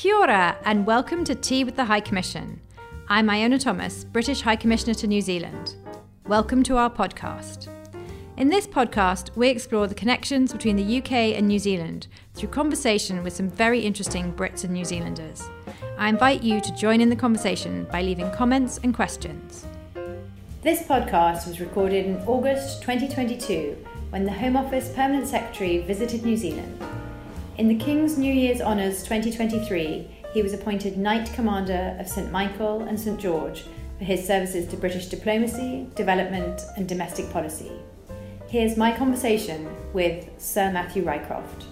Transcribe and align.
Kia 0.00 0.16
ora, 0.16 0.56
and 0.64 0.86
welcome 0.86 1.24
to 1.24 1.34
Tea 1.34 1.62
with 1.62 1.76
the 1.76 1.84
High 1.84 2.00
Commission. 2.00 2.58
I'm 3.08 3.28
Iona 3.28 3.58
Thomas, 3.58 4.02
British 4.04 4.40
High 4.40 4.56
Commissioner 4.56 4.94
to 4.94 5.06
New 5.06 5.20
Zealand. 5.20 5.74
Welcome 6.26 6.62
to 6.62 6.78
our 6.78 6.88
podcast. 6.88 7.68
In 8.38 8.48
this 8.48 8.66
podcast, 8.66 9.36
we 9.36 9.50
explore 9.50 9.86
the 9.86 9.94
connections 9.94 10.54
between 10.54 10.76
the 10.76 10.98
UK 11.02 11.36
and 11.36 11.46
New 11.46 11.58
Zealand 11.58 12.06
through 12.32 12.48
conversation 12.48 13.22
with 13.22 13.34
some 13.34 13.50
very 13.50 13.80
interesting 13.80 14.32
Brits 14.32 14.64
and 14.64 14.72
New 14.72 14.86
Zealanders. 14.86 15.46
I 15.98 16.08
invite 16.08 16.42
you 16.42 16.62
to 16.62 16.74
join 16.74 17.02
in 17.02 17.10
the 17.10 17.14
conversation 17.14 17.86
by 17.92 18.00
leaving 18.00 18.30
comments 18.30 18.80
and 18.82 18.94
questions. 18.94 19.66
This 20.62 20.82
podcast 20.84 21.46
was 21.46 21.60
recorded 21.60 22.06
in 22.06 22.16
August 22.26 22.80
2022 22.80 23.76
when 24.08 24.24
the 24.24 24.32
Home 24.32 24.56
Office 24.56 24.94
Permanent 24.94 25.28
Secretary 25.28 25.82
visited 25.82 26.24
New 26.24 26.38
Zealand. 26.38 26.82
In 27.60 27.68
the 27.68 27.74
King's 27.74 28.16
New 28.16 28.32
Year's 28.32 28.62
Honours 28.62 29.02
2023, 29.02 30.08
he 30.32 30.40
was 30.40 30.54
appointed 30.54 30.96
Knight 30.96 31.30
Commander 31.34 31.94
of 32.00 32.08
St 32.08 32.32
Michael 32.32 32.84
and 32.84 32.98
St 32.98 33.20
George 33.20 33.64
for 33.98 34.04
his 34.04 34.26
services 34.26 34.66
to 34.68 34.78
British 34.78 35.08
diplomacy, 35.08 35.86
development, 35.94 36.62
and 36.78 36.88
domestic 36.88 37.30
policy. 37.30 37.70
Here's 38.48 38.78
my 38.78 38.96
conversation 38.96 39.68
with 39.92 40.26
Sir 40.38 40.72
Matthew 40.72 41.04
Rycroft. 41.04 41.66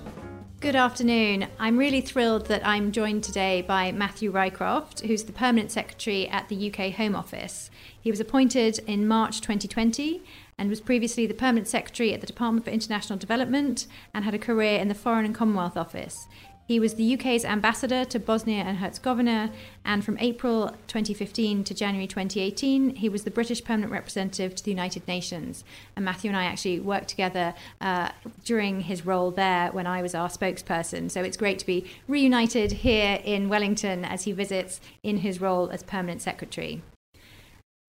Good 0.61 0.77
afternoon. 0.77 1.47
I'm 1.59 1.79
really 1.79 2.03
thrilled 2.03 2.49
that 2.49 2.67
I'm 2.67 2.93
joined 2.93 3.25
today 3.25 3.63
by 3.63 3.91
Matthew 3.91 4.31
Rycroft, 4.31 5.07
who's 5.07 5.25
the 5.25 5.33
Permanent 5.33 5.71
Secretary 5.71 6.29
at 6.29 6.51
the 6.51 6.71
UK 6.71 6.93
Home 6.97 7.17
Office. 7.17 7.71
He 7.99 8.11
was 8.11 8.21
appointed 8.21 8.81
in 8.81 9.09
March 9.09 9.41
2020 9.41 10.23
and 10.59 10.69
was 10.69 10.81
previously 10.81 11.27
the 11.27 11.35
Permanent 11.35 11.69
Secretary 11.69 12.13
at 12.13 12.21
the 12.21 12.27
Department 12.27 12.65
for 12.65 12.71
International 12.71 13.19
Development 13.19 13.87
and 14.13 14.25
had 14.25 14.35
a 14.35 14.39
career 14.39 14.79
in 14.79 14.89
the 14.89 14.95
Foreign 14.95 15.25
and 15.25 15.35
Commonwealth 15.35 15.77
Office. 15.77 16.27
He 16.69 16.79
was 16.79 16.97
the 16.97 17.15
UK's 17.15 17.47
ambassador 17.47 18.05
to 18.05 18.19
Bosnia 18.19 18.63
and 18.63 18.77
Herzegovina, 18.77 19.51
and 19.87 20.05
from 20.05 20.19
April 20.19 20.69
2015 20.87 21.65
to 21.65 21.73
January 21.73 22.07
2018, 22.07 22.97
he 22.97 23.09
was 23.09 23.25
the 23.25 23.31
British 23.31 23.65
permanent 23.65 23.91
representative 23.91 24.55
to 24.55 24.63
the 24.63 24.71
United 24.71 25.09
Nations. 25.09 25.65
And 25.97 26.05
Matthew 26.05 26.29
and 26.29 26.37
I 26.37 26.45
actually 26.45 26.79
worked 26.81 27.09
together 27.09 27.55
uh, 27.81 28.11
during 28.45 28.83
his 28.83 29.07
role 29.07 29.31
there 29.31 29.73
when 29.73 29.87
I 29.87 30.03
was 30.03 30.15
our 30.15 30.29
spokesperson. 30.29 31.11
So 31.11 31.23
it's 31.23 31.39
great 31.39 31.59
to 31.61 31.67
be 31.67 31.87
reunited 32.07 32.73
here 32.73 33.19
in 33.25 33.49
Wellington 33.49 34.05
as 34.05 34.25
he 34.25 34.33
visits 34.33 34.83
in 35.03 35.17
his 35.19 35.41
role 35.41 35.71
as 35.71 35.83
permanent 35.83 36.21
secretary. 36.21 36.83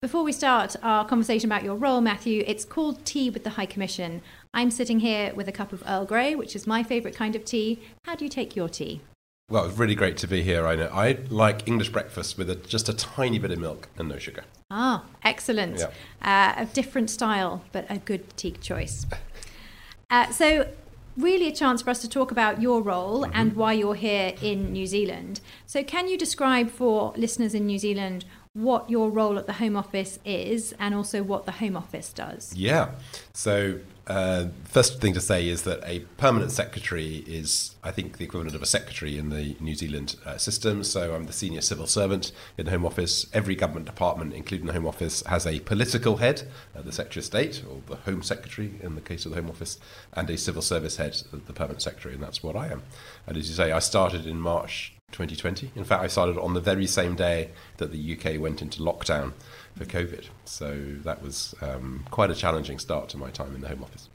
Before 0.02 0.24
we 0.24 0.32
start 0.32 0.78
our 0.82 1.04
conversation 1.04 1.52
about 1.52 1.66
your 1.66 1.76
role, 1.76 2.00
Matthew, 2.00 2.46
it's 2.48 2.64
called 2.64 3.04
Tea 3.04 3.30
with 3.30 3.44
the 3.44 3.50
High 3.50 3.66
Commission. 3.66 4.22
I'm 4.54 4.72
sitting 4.72 5.02
here 5.02 5.34
with 5.36 5.50
a 5.50 5.52
cup 5.52 5.74
of 5.74 5.84
Earl 5.86 6.06
Grey, 6.06 6.36
which 6.36 6.56
is 6.56 6.66
my 6.66 6.84
favourite 6.84 7.18
kind 7.18 7.36
of 7.36 7.44
tea. 7.44 7.82
How 8.06 8.16
do 8.16 8.24
you 8.24 8.30
take 8.30 8.56
your 8.56 8.70
tea? 8.70 9.02
Well, 9.50 9.66
it's 9.66 9.78
really 9.78 9.96
great 9.96 10.16
to 10.20 10.28
be 10.28 10.42
here. 10.42 10.66
I 10.66 10.78
know. 10.78 10.90
I 10.94 11.18
like 11.30 11.68
English 11.68 11.90
breakfast 11.90 12.38
with 12.38 12.50
a, 12.50 12.56
just 12.56 12.88
a 12.88 12.94
tiny 12.94 13.40
bit 13.40 13.52
of 13.52 13.60
milk 13.60 13.90
and 13.98 14.08
no 14.08 14.18
sugar. 14.18 14.46
Ah, 14.72 15.04
excellent. 15.24 15.80
Yeah. 15.80 15.90
Uh, 16.22 16.62
a 16.62 16.66
different 16.68 17.10
style, 17.10 17.66
but 17.74 17.86
a 17.90 17.98
good 17.98 18.38
tea 18.38 18.52
choice. 18.52 19.06
Uh, 20.12 20.32
so, 20.32 20.68
really 21.18 21.48
a 21.48 21.52
chance 21.52 21.84
for 21.84 21.92
us 21.92 22.02
to 22.02 22.10
talk 22.10 22.32
about 22.32 22.60
your 22.60 22.82
role 22.82 23.22
mm-hmm. 23.22 23.32
and 23.36 23.56
why 23.56 23.72
you're 23.74 23.94
here 23.94 24.34
in 24.42 24.74
New 24.74 24.88
Zealand. 24.88 25.40
So, 25.68 25.84
can 25.84 26.08
you 26.08 26.18
describe 26.18 26.72
for 26.72 27.14
listeners 27.16 27.54
in 27.54 27.68
New 27.68 27.78
Zealand 27.78 28.26
what 28.60 28.90
your 28.90 29.10
role 29.10 29.38
at 29.38 29.48
the 29.48 29.54
Home 29.54 29.78
Office 29.78 30.20
is 30.26 30.74
and 30.80 30.94
also 30.94 31.24
what 31.24 31.46
the 31.46 31.54
Home 31.54 31.78
Office 31.78 32.12
does. 32.12 32.54
Yeah. 32.56 32.92
So, 33.32 33.80
uh, 34.06 34.48
first 34.66 35.00
thing 35.00 35.14
to 35.14 35.22
say 35.22 35.48
is 35.48 35.62
that 35.64 35.82
a 35.86 36.00
permanent 36.18 36.52
secretary 36.52 37.18
is, 37.28 37.76
I 37.84 37.92
think, 37.92 38.18
the 38.18 38.26
equivalent 38.26 38.56
of 38.56 38.62
a 38.62 38.66
secretary 38.66 39.18
in 39.18 39.30
the 39.30 39.56
New 39.62 39.76
Zealand 39.76 40.18
uh, 40.26 40.38
system. 40.38 40.84
So, 40.84 41.16
I'm 41.16 41.26
the 41.26 41.34
senior 41.34 41.62
civil 41.62 41.88
servant 41.88 42.34
in 42.58 42.66
the 42.66 42.72
Home 42.72 42.86
Office. 42.86 43.28
Every 43.34 43.56
government 43.56 43.86
department, 43.86 44.34
including 44.34 44.68
the 44.68 44.74
Home 44.74 44.88
Office, 44.88 45.24
has 45.28 45.48
a 45.48 45.62
political 45.62 46.18
head, 46.18 46.44
uh, 46.76 46.82
the 46.82 46.92
Secretary 46.92 47.22
of 47.22 47.26
State, 47.26 47.64
or 47.70 47.82
the 47.88 48.02
Home 48.02 48.22
Secretary 48.24 48.74
in 48.82 48.96
the 48.96 49.02
case 49.02 49.26
of 49.26 49.32
the 49.32 49.42
Home 49.42 49.50
Office, 49.50 49.80
and 50.14 50.30
a 50.30 50.38
civil 50.38 50.62
service 50.62 50.98
head, 50.98 51.22
the 51.32 51.54
permanent 51.54 51.82
secretary, 51.82 52.14
and 52.14 52.24
that's 52.24 52.44
what 52.44 52.58
I 52.58 52.68
am. 52.68 52.84
And 53.26 53.38
as 53.38 53.48
you 53.48 53.56
say, 53.56 53.72
I 53.72 53.80
started 53.80 54.26
in 54.26 54.38
March 54.38 54.94
2020. 55.12 55.72
In 55.76 55.84
fact, 55.84 56.04
I 56.04 56.08
started 56.08 56.38
on 56.38 56.54
the 56.54 56.62
very 56.62 56.88
same 56.88 57.16
day 57.16 57.52
that 57.78 57.92
the 57.92 58.18
UK 58.18 58.40
went 58.40 58.62
into 58.62 58.82
lockdown 58.82 59.34
for 59.76 59.86
COVID. 59.86 60.28
So 60.46 60.98
that 61.04 61.22
was 61.22 61.56
um, 61.62 62.06
quite 62.12 62.30
a 62.32 62.36
challenging 62.36 62.80
start 62.80 63.10
to 63.10 63.18
my 63.18 63.30
time 63.30 63.56
in 63.56 63.62
the 63.62 63.70
Home 63.70 63.84
Office. 63.84 64.10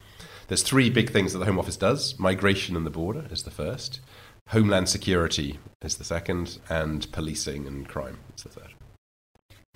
There's 0.47 0.61
three 0.61 0.89
big 0.89 1.09
things 1.11 1.33
that 1.33 1.39
the 1.39 1.45
Home 1.45 1.57
Office 1.59 1.77
does 1.77 2.19
migration 2.19 2.75
and 2.75 2.85
the 2.85 2.91
border 2.91 3.25
is 3.31 3.43
the 3.43 3.51
first, 3.51 3.99
homeland 4.49 4.89
security 4.89 5.57
is 5.81 5.95
the 5.97 6.03
second, 6.03 6.59
and 6.69 7.11
policing 7.11 7.65
and 7.65 7.87
crime 7.87 8.19
is 8.37 8.43
the 8.43 8.49
third. 8.49 8.74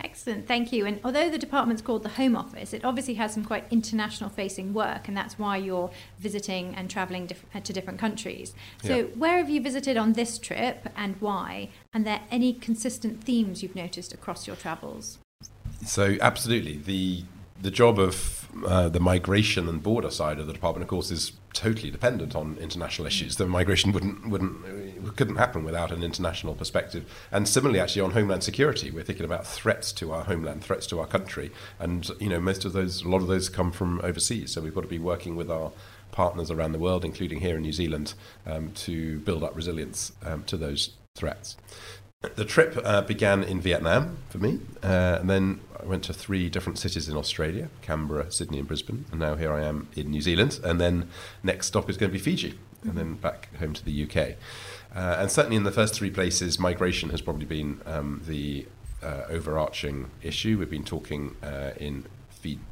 Excellent, 0.02 0.48
thank 0.48 0.72
you. 0.72 0.86
And 0.86 1.00
although 1.04 1.30
the 1.30 1.38
department's 1.38 1.82
called 1.82 2.04
the 2.04 2.10
Home 2.10 2.36
Office, 2.36 2.74
it 2.74 2.86
obviously 2.86 3.16
has 3.16 3.34
some 3.34 3.44
quite 3.44 3.66
international 3.70 4.30
facing 4.30 4.74
work, 4.74 5.08
and 5.08 5.18
that's 5.18 5.38
why 5.38 5.58
you're 5.58 5.92
visiting 6.20 6.74
and 6.76 6.90
travelling 6.90 7.26
diff- 7.28 7.46
uh, 7.54 7.60
to 7.60 7.74
different 7.74 8.00
countries. 8.00 8.54
So, 8.84 8.96
yeah. 8.96 9.04
where 9.16 9.38
have 9.38 9.50
you 9.50 9.62
visited 9.62 9.98
on 9.98 10.14
this 10.14 10.38
trip 10.38 10.88
and 10.96 11.16
why? 11.20 11.70
And 11.94 12.04
are 12.04 12.06
there 12.06 12.22
any 12.32 12.54
consistent 12.54 13.24
themes 13.24 13.62
you've 13.62 13.76
noticed 13.76 14.14
across 14.14 14.48
your 14.48 14.56
travels? 14.56 15.18
So, 15.86 16.18
absolutely. 16.22 16.78
The 16.78 17.24
the 17.62 17.72
job 17.72 18.00
of 18.00 18.48
uh, 18.66 18.90
the 18.90 19.00
migration 19.00 19.68
and 19.68 19.82
border 19.84 20.10
side 20.10 20.40
of 20.40 20.48
the 20.48 20.54
department, 20.54 20.84
of 20.84 20.90
course, 20.90 21.12
is 21.12 21.34
totally 21.54 21.92
dependent 21.92 22.36
on 22.36 22.58
international 22.60 23.06
issues. 23.06 23.36
The 23.36 23.46
migration 23.46 23.92
wouldn't 23.92 24.28
wouldn't 24.28 25.16
couldn't 25.16 25.36
happen 25.36 25.64
without 25.64 25.92
an 25.92 26.04
international 26.04 26.56
perspective. 26.56 27.06
And 27.32 27.48
similarly, 27.48 27.80
actually, 27.80 28.02
on 28.02 28.12
homeland 28.12 28.44
security, 28.44 28.92
we're 28.92 29.04
thinking 29.04 29.26
about 29.26 29.46
threats 29.46 29.92
to 29.94 30.12
our 30.12 30.24
homeland, 30.24 30.64
threats 30.64 30.88
to 30.88 31.00
our 31.00 31.08
country, 31.08 31.52
and 31.80 32.10
you 32.20 32.30
know, 32.30 32.40
most 32.40 32.66
of 32.66 32.74
those, 32.74 33.04
a 33.04 33.10
lot 33.10 33.22
of 33.22 33.28
those 33.28 33.50
come 33.50 33.72
from 33.72 34.02
overseas. 34.04 34.52
So 34.52 34.62
we've 34.62 34.76
got 34.76 34.82
to 34.82 34.88
be 34.88 35.00
working 35.00 35.36
with 35.36 35.50
our 35.52 35.72
partners 36.12 36.50
around 36.50 36.72
the 36.72 36.80
world, 36.80 37.06
including 37.06 37.40
here 37.40 37.56
in 37.56 37.62
New 37.62 37.74
Zealand, 37.74 38.14
um, 38.48 38.72
to 38.72 39.20
build 39.20 39.44
up 39.44 39.56
resilience 39.56 40.12
um, 40.26 40.44
to 40.46 40.58
those 40.58 40.92
threats. 41.16 41.56
The 42.22 42.44
trip 42.44 42.78
uh, 42.84 43.02
began 43.04 43.44
in 43.44 43.62
Vietnam 43.62 44.18
for 44.28 44.40
me, 44.40 44.60
uh, 44.84 45.20
and 45.22 45.30
then 45.30 45.62
I 45.82 45.86
went 45.86 46.04
to 46.04 46.14
three 46.14 46.50
different 46.50 46.78
cities 46.78 47.08
in 47.08 47.16
Australia 47.16 47.70
Canberra, 47.82 48.30
Sydney, 48.30 48.60
and 48.60 48.68
Brisbane. 48.68 49.06
And 49.10 49.22
now 49.22 49.36
here 49.36 49.54
I 49.54 49.64
am 49.64 49.88
in 49.96 50.12
New 50.12 50.20
Zealand. 50.20 50.60
And 50.62 50.82
then 50.82 51.08
next 51.44 51.68
stop 51.68 51.90
is 51.90 51.96
going 51.96 52.12
to 52.12 52.14
be 52.14 52.22
Fiji, 52.22 52.60
and 52.84 52.98
then 52.98 53.14
back 53.14 53.56
home 53.60 53.72
to 53.72 53.86
the 53.86 54.04
UK. 54.04 54.36
Uh, 54.94 55.16
and 55.18 55.32
certainly 55.32 55.56
in 55.56 55.64
the 55.64 55.72
first 55.72 55.96
three 55.96 56.12
places, 56.12 56.60
migration 56.60 57.12
has 57.12 57.22
probably 57.22 57.46
been 57.46 57.82
um, 57.86 58.22
the 58.28 58.68
uh, 59.02 59.24
overarching 59.30 60.12
issue. 60.22 60.58
We've 60.58 60.70
been 60.70 60.84
talking 60.84 61.38
uh, 61.42 61.72
in 61.78 62.04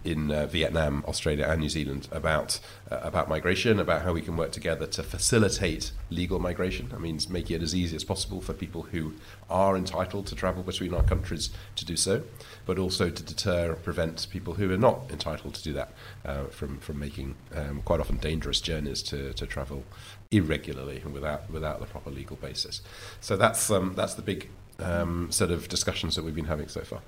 in 0.03 0.31
uh, 0.31 0.45
Vietnam, 0.47 1.03
Australia, 1.07 1.45
and 1.47 1.61
New 1.61 1.69
Zealand 1.69 2.07
about 2.11 2.59
uh, 2.89 3.00
about 3.03 3.28
migration, 3.29 3.79
about 3.79 4.03
how 4.03 4.13
we 4.13 4.22
can 4.22 4.38
work 4.38 4.51
together 4.51 4.88
to 4.88 5.03
facilitate 5.03 5.91
legal 6.09 6.39
migration. 6.39 6.89
That 6.89 7.01
means 7.01 7.29
making 7.29 7.57
it 7.57 7.61
as 7.61 7.75
easy 7.75 7.95
as 7.95 8.03
possible 8.03 8.41
for 8.41 8.53
people 8.53 8.83
who 8.83 9.13
are 9.50 9.75
entitled 9.75 10.27
to 10.27 10.35
travel 10.35 10.63
between 10.63 10.94
our 10.94 11.03
countries 11.03 11.50
to 11.75 11.85
do 11.85 11.95
so, 11.95 12.23
but 12.66 12.79
also 12.79 13.09
to 13.09 13.23
deter 13.23 13.73
and 13.73 13.83
prevent 13.83 14.27
people 14.29 14.56
who 14.56 14.72
are 14.73 14.77
not 14.77 15.09
entitled 15.09 15.53
to 15.56 15.63
do 15.63 15.73
that 15.73 15.91
uh, 16.25 16.45
from 16.45 16.79
from 16.79 17.00
making 17.00 17.35
um, 17.56 17.81
quite 17.83 18.00
often 18.00 18.17
dangerous 18.17 18.61
journeys 18.61 19.01
to, 19.03 19.33
to 19.33 19.45
travel 19.45 19.83
irregularly 20.31 21.01
and 21.03 21.13
without 21.13 21.50
without 21.50 21.79
the 21.79 21.85
proper 21.85 22.09
legal 22.09 22.38
basis. 22.38 22.81
So 23.22 23.38
that's 23.38 23.69
um, 23.69 23.94
that's 23.95 24.13
the 24.13 24.22
big 24.22 24.50
um, 24.79 25.31
set 25.31 25.51
of 25.51 25.67
discussions 25.67 26.16
that 26.16 26.23
we've 26.23 26.35
been 26.35 26.45
having 26.45 26.67
so 26.67 26.81
far. 26.81 27.01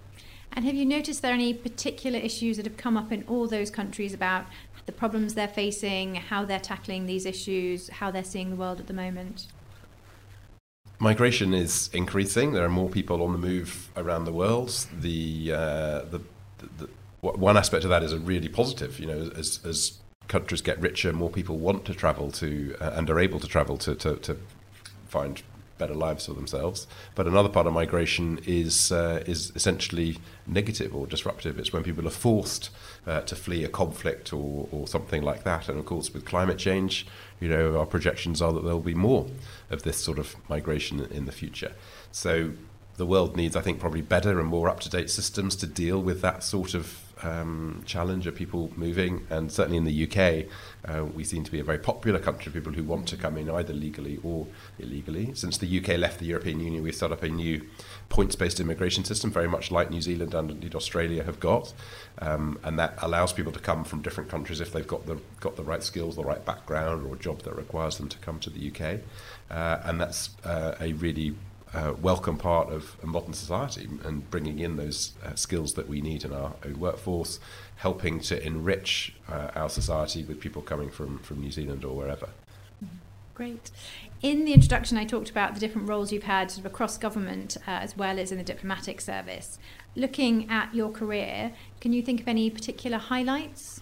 And 0.53 0.65
have 0.65 0.75
you 0.75 0.85
noticed 0.85 1.21
there 1.21 1.31
are 1.31 1.35
any 1.35 1.53
particular 1.53 2.19
issues 2.19 2.57
that 2.57 2.65
have 2.65 2.77
come 2.77 2.97
up 2.97 3.11
in 3.11 3.23
all 3.27 3.47
those 3.47 3.69
countries 3.69 4.13
about 4.13 4.45
the 4.85 4.91
problems 4.91 5.35
they're 5.35 5.47
facing, 5.47 6.15
how 6.15 6.45
they're 6.45 6.59
tackling 6.59 7.05
these 7.05 7.25
issues, 7.25 7.89
how 7.89 8.11
they're 8.11 8.23
seeing 8.23 8.49
the 8.49 8.55
world 8.55 8.79
at 8.79 8.87
the 8.87 8.93
moment? 8.93 9.47
Migration 10.99 11.53
is 11.53 11.89
increasing. 11.93 12.53
There 12.53 12.65
are 12.65 12.69
more 12.69 12.89
people 12.89 13.23
on 13.23 13.31
the 13.31 13.37
move 13.37 13.89
around 13.95 14.25
the 14.25 14.33
world. 14.33 14.87
The, 14.99 15.53
uh, 15.53 16.01
the, 16.09 16.21
the, 16.57 16.69
the 16.77 16.89
one 17.21 17.55
aspect 17.55 17.83
of 17.83 17.89
that 17.89 18.03
is 18.03 18.11
a 18.11 18.19
really 18.19 18.49
positive. 18.49 18.99
You 18.99 19.05
know, 19.07 19.31
as, 19.35 19.59
as 19.63 19.99
countries 20.27 20.61
get 20.61 20.79
richer, 20.81 21.13
more 21.13 21.29
people 21.29 21.57
want 21.57 21.85
to 21.85 21.93
travel 21.93 22.31
to 22.31 22.75
uh, 22.81 22.91
and 22.95 23.09
are 23.09 23.19
able 23.19 23.39
to 23.39 23.47
travel 23.47 23.77
to, 23.77 23.95
to, 23.95 24.15
to 24.17 24.37
find 25.07 25.41
better 25.79 25.95
lives 25.95 26.27
for 26.27 26.33
themselves. 26.33 26.85
But 27.15 27.25
another 27.25 27.49
part 27.49 27.65
of 27.65 27.73
migration 27.73 28.39
is 28.45 28.91
uh, 28.91 29.23
is 29.25 29.51
essentially 29.55 30.19
negative 30.45 30.95
or 30.95 31.07
disruptive. 31.07 31.57
It's 31.57 31.73
when 31.73 31.83
people 31.83 32.05
are 32.05 32.11
forced 32.11 32.69
uh, 33.07 33.21
to 33.21 33.35
flee 33.35 33.63
a 33.63 33.69
conflict 33.69 34.31
or, 34.31 34.67
or 34.71 34.87
something 34.87 35.23
like 35.23 35.43
that. 35.43 35.67
And 35.67 35.79
of 35.79 35.85
course, 35.85 36.13
with 36.13 36.25
climate 36.25 36.59
change, 36.59 37.07
you 37.39 37.49
know, 37.49 37.79
our 37.79 37.87
projections 37.87 38.41
are 38.41 38.53
that 38.53 38.63
there 38.63 38.73
will 38.73 38.81
be 38.81 38.93
more 38.93 39.25
of 39.71 39.81
this 39.81 39.97
sort 39.97 40.19
of 40.19 40.35
migration 40.47 40.99
in 41.09 41.25
the 41.25 41.31
future. 41.31 41.73
So 42.11 42.51
the 42.97 43.05
world 43.05 43.35
needs, 43.35 43.55
I 43.55 43.61
think, 43.61 43.79
probably 43.79 44.01
better 44.01 44.39
and 44.39 44.47
more 44.47 44.69
up 44.69 44.81
to 44.81 44.89
date 44.89 45.09
systems 45.09 45.55
to 45.57 45.67
deal 45.67 46.01
with 46.01 46.21
that 46.21 46.43
sort 46.43 46.73
of 46.73 47.08
um, 47.23 47.83
challenge 47.85 48.27
of 48.27 48.35
people 48.35 48.71
moving, 48.75 49.25
and 49.29 49.51
certainly 49.51 49.77
in 49.77 49.83
the 49.83 50.03
UK, 50.05 50.45
uh, 50.85 51.05
we 51.05 51.23
seem 51.23 51.43
to 51.43 51.51
be 51.51 51.59
a 51.59 51.63
very 51.63 51.77
popular 51.77 52.19
country 52.19 52.49
of 52.49 52.53
people 52.53 52.73
who 52.73 52.83
want 52.83 53.07
to 53.09 53.17
come 53.17 53.37
in 53.37 53.49
either 53.49 53.73
legally 53.73 54.19
or 54.23 54.47
illegally. 54.77 55.33
Since 55.33 55.57
the 55.57 55.79
UK 55.79 55.97
left 55.97 56.19
the 56.19 56.25
European 56.25 56.59
Union, 56.59 56.83
we 56.83 56.91
set 56.91 57.11
up 57.11 57.23
a 57.23 57.29
new 57.29 57.67
points-based 58.09 58.59
immigration 58.59 59.03
system, 59.03 59.31
very 59.31 59.47
much 59.47 59.71
like 59.71 59.89
New 59.89 60.01
Zealand 60.01 60.33
and 60.33 60.51
indeed 60.51 60.75
Australia 60.75 61.23
have 61.23 61.39
got, 61.39 61.73
um, 62.19 62.59
and 62.63 62.79
that 62.79 62.95
allows 62.99 63.33
people 63.33 63.51
to 63.51 63.59
come 63.59 63.83
from 63.83 64.01
different 64.01 64.29
countries 64.29 64.61
if 64.61 64.71
they've 64.71 64.87
got 64.87 65.05
the 65.05 65.19
got 65.39 65.55
the 65.55 65.63
right 65.63 65.83
skills, 65.83 66.15
the 66.15 66.23
right 66.23 66.45
background, 66.45 67.05
or 67.05 67.15
a 67.15 67.19
job 67.19 67.41
that 67.43 67.55
requires 67.55 67.97
them 67.97 68.09
to 68.09 68.17
come 68.19 68.39
to 68.39 68.49
the 68.49 68.69
UK, 68.69 69.01
uh, 69.51 69.81
and 69.83 69.99
that's 69.99 70.31
uh, 70.45 70.75
a 70.79 70.93
really 70.93 71.35
welcome 72.01 72.37
part 72.37 72.69
of 72.69 72.95
a 73.03 73.05
modern 73.05 73.33
society 73.33 73.87
and 74.03 74.29
bringing 74.31 74.59
in 74.59 74.75
those 74.77 75.13
uh, 75.23 75.35
skills 75.35 75.73
that 75.73 75.87
we 75.87 76.01
need 76.01 76.23
in 76.23 76.33
our 76.33 76.53
own 76.65 76.79
workforce, 76.79 77.39
helping 77.77 78.19
to 78.19 78.45
enrich 78.45 79.13
uh, 79.27 79.51
our 79.55 79.69
society 79.69 80.23
with 80.23 80.39
people 80.39 80.61
coming 80.61 80.89
from, 80.89 81.19
from 81.19 81.39
New 81.39 81.51
Zealand 81.51 81.85
or 81.85 81.95
wherever. 81.95 82.27
Mm-hmm. 82.83 82.97
Great. 83.35 83.71
In 84.21 84.45
the 84.45 84.53
introduction, 84.53 84.97
I 84.97 85.05
talked 85.05 85.29
about 85.29 85.53
the 85.53 85.59
different 85.59 85.87
roles 85.87 86.11
you've 86.11 86.23
had 86.23 86.51
sort 86.51 86.65
of 86.65 86.71
across 86.71 86.97
government 86.97 87.55
uh, 87.67 87.71
as 87.71 87.95
well 87.95 88.19
as 88.19 88.31
in 88.31 88.37
the 88.37 88.43
diplomatic 88.43 88.99
service. 88.99 89.57
Looking 89.95 90.49
at 90.49 90.75
your 90.75 90.91
career, 90.91 91.53
can 91.79 91.93
you 91.93 92.01
think 92.01 92.21
of 92.21 92.27
any 92.27 92.49
particular 92.49 92.97
highlights? 92.97 93.81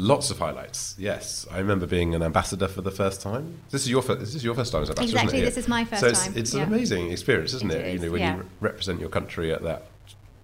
Lots 0.00 0.30
of 0.30 0.38
highlights. 0.38 0.94
Yes, 0.96 1.44
I 1.50 1.58
remember 1.58 1.84
being 1.84 2.14
an 2.14 2.22
ambassador 2.22 2.68
for 2.68 2.82
the 2.82 2.92
first 2.92 3.20
time. 3.20 3.58
This 3.70 3.82
is 3.82 3.90
your 3.90 4.00
first, 4.00 4.20
this 4.20 4.36
is 4.36 4.44
your 4.44 4.54
first 4.54 4.70
time 4.70 4.82
as 4.84 4.90
ambassador. 4.90 5.12
Exactly, 5.12 5.40
this 5.40 5.56
is 5.56 5.66
my 5.66 5.84
first 5.84 6.02
so 6.02 6.06
it's, 6.06 6.24
time. 6.24 6.34
It's 6.36 6.54
yeah. 6.54 6.62
an 6.62 6.72
amazing 6.72 7.10
experience, 7.10 7.52
isn't 7.54 7.72
it? 7.72 7.84
it? 7.84 7.92
you 7.94 7.98
know, 7.98 8.12
when 8.12 8.20
yeah. 8.20 8.36
you 8.36 8.42
re- 8.42 8.48
represent 8.60 9.00
your 9.00 9.08
country 9.08 9.52
at 9.52 9.62
that 9.62 9.88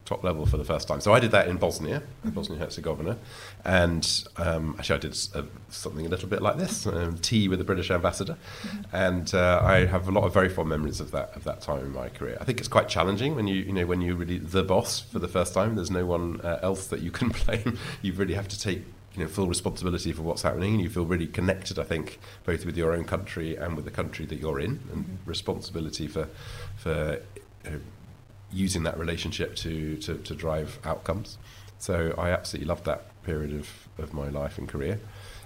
top 0.06 0.24
level 0.24 0.44
for 0.44 0.56
the 0.56 0.64
first 0.64 0.88
time. 0.88 1.00
So 1.00 1.14
I 1.14 1.20
did 1.20 1.30
that 1.30 1.46
in 1.46 1.56
Bosnia, 1.58 2.00
mm-hmm. 2.00 2.30
Bosnia 2.30 2.58
Herzegovina, 2.58 3.16
and 3.64 4.24
um, 4.38 4.74
actually 4.76 4.96
I 4.96 4.98
did 4.98 5.18
uh, 5.36 5.42
something 5.68 6.04
a 6.04 6.08
little 6.08 6.28
bit 6.28 6.42
like 6.42 6.56
this: 6.56 6.84
um, 6.88 7.16
tea 7.18 7.46
with 7.46 7.60
the 7.60 7.64
British 7.64 7.92
ambassador, 7.92 8.36
mm-hmm. 8.62 8.96
and 8.96 9.32
uh, 9.36 9.62
I 9.62 9.86
have 9.86 10.08
a 10.08 10.10
lot 10.10 10.24
of 10.24 10.34
very 10.34 10.48
fond 10.48 10.68
memories 10.68 10.98
of 10.98 11.12
that 11.12 11.30
of 11.36 11.44
that 11.44 11.60
time 11.60 11.84
in 11.84 11.92
my 11.92 12.08
career. 12.08 12.38
I 12.40 12.44
think 12.44 12.58
it's 12.58 12.66
quite 12.66 12.88
challenging 12.88 13.36
when 13.36 13.46
you 13.46 13.62
you 13.62 13.72
know 13.72 13.86
when 13.86 14.00
you're 14.00 14.16
really 14.16 14.38
the 14.38 14.64
boss 14.64 14.98
for 14.98 15.20
the 15.20 15.28
first 15.28 15.54
time. 15.54 15.76
There's 15.76 15.92
no 15.92 16.06
one 16.06 16.40
uh, 16.40 16.58
else 16.60 16.88
that 16.88 17.02
you 17.02 17.12
can 17.12 17.28
blame. 17.46 17.78
you 18.02 18.14
really 18.14 18.34
have 18.34 18.48
to 18.48 18.58
take 18.58 18.82
you 19.14 19.22
know 19.22 19.28
full 19.28 19.46
responsibility 19.46 20.12
for 20.12 20.22
what's 20.22 20.42
happening 20.42 20.74
and 20.74 20.82
you 20.82 20.90
feel 20.90 21.04
really 21.04 21.26
connected 21.26 21.78
I 21.78 21.84
think 21.84 22.18
both 22.44 22.64
with 22.64 22.76
your 22.76 22.92
own 22.92 23.04
country 23.04 23.56
and 23.56 23.76
with 23.76 23.84
the 23.84 23.90
country 23.90 24.26
that 24.26 24.36
you're 24.36 24.60
in 24.60 24.80
and 24.92 25.04
mm-hmm. 25.04 25.14
responsibility 25.24 26.06
for 26.06 26.28
for 26.76 27.20
using 28.52 28.84
that 28.84 28.96
relationship 28.98 29.56
to, 29.56 29.96
to, 29.96 30.16
to 30.18 30.34
drive 30.34 30.78
outcomes 30.84 31.38
so 31.78 32.14
I 32.16 32.30
absolutely 32.30 32.68
loved 32.68 32.84
that 32.84 33.22
period 33.24 33.52
of, 33.52 33.68
of 33.98 34.12
my 34.12 34.28
life 34.28 34.58
and 34.58 34.68
career 34.68 35.00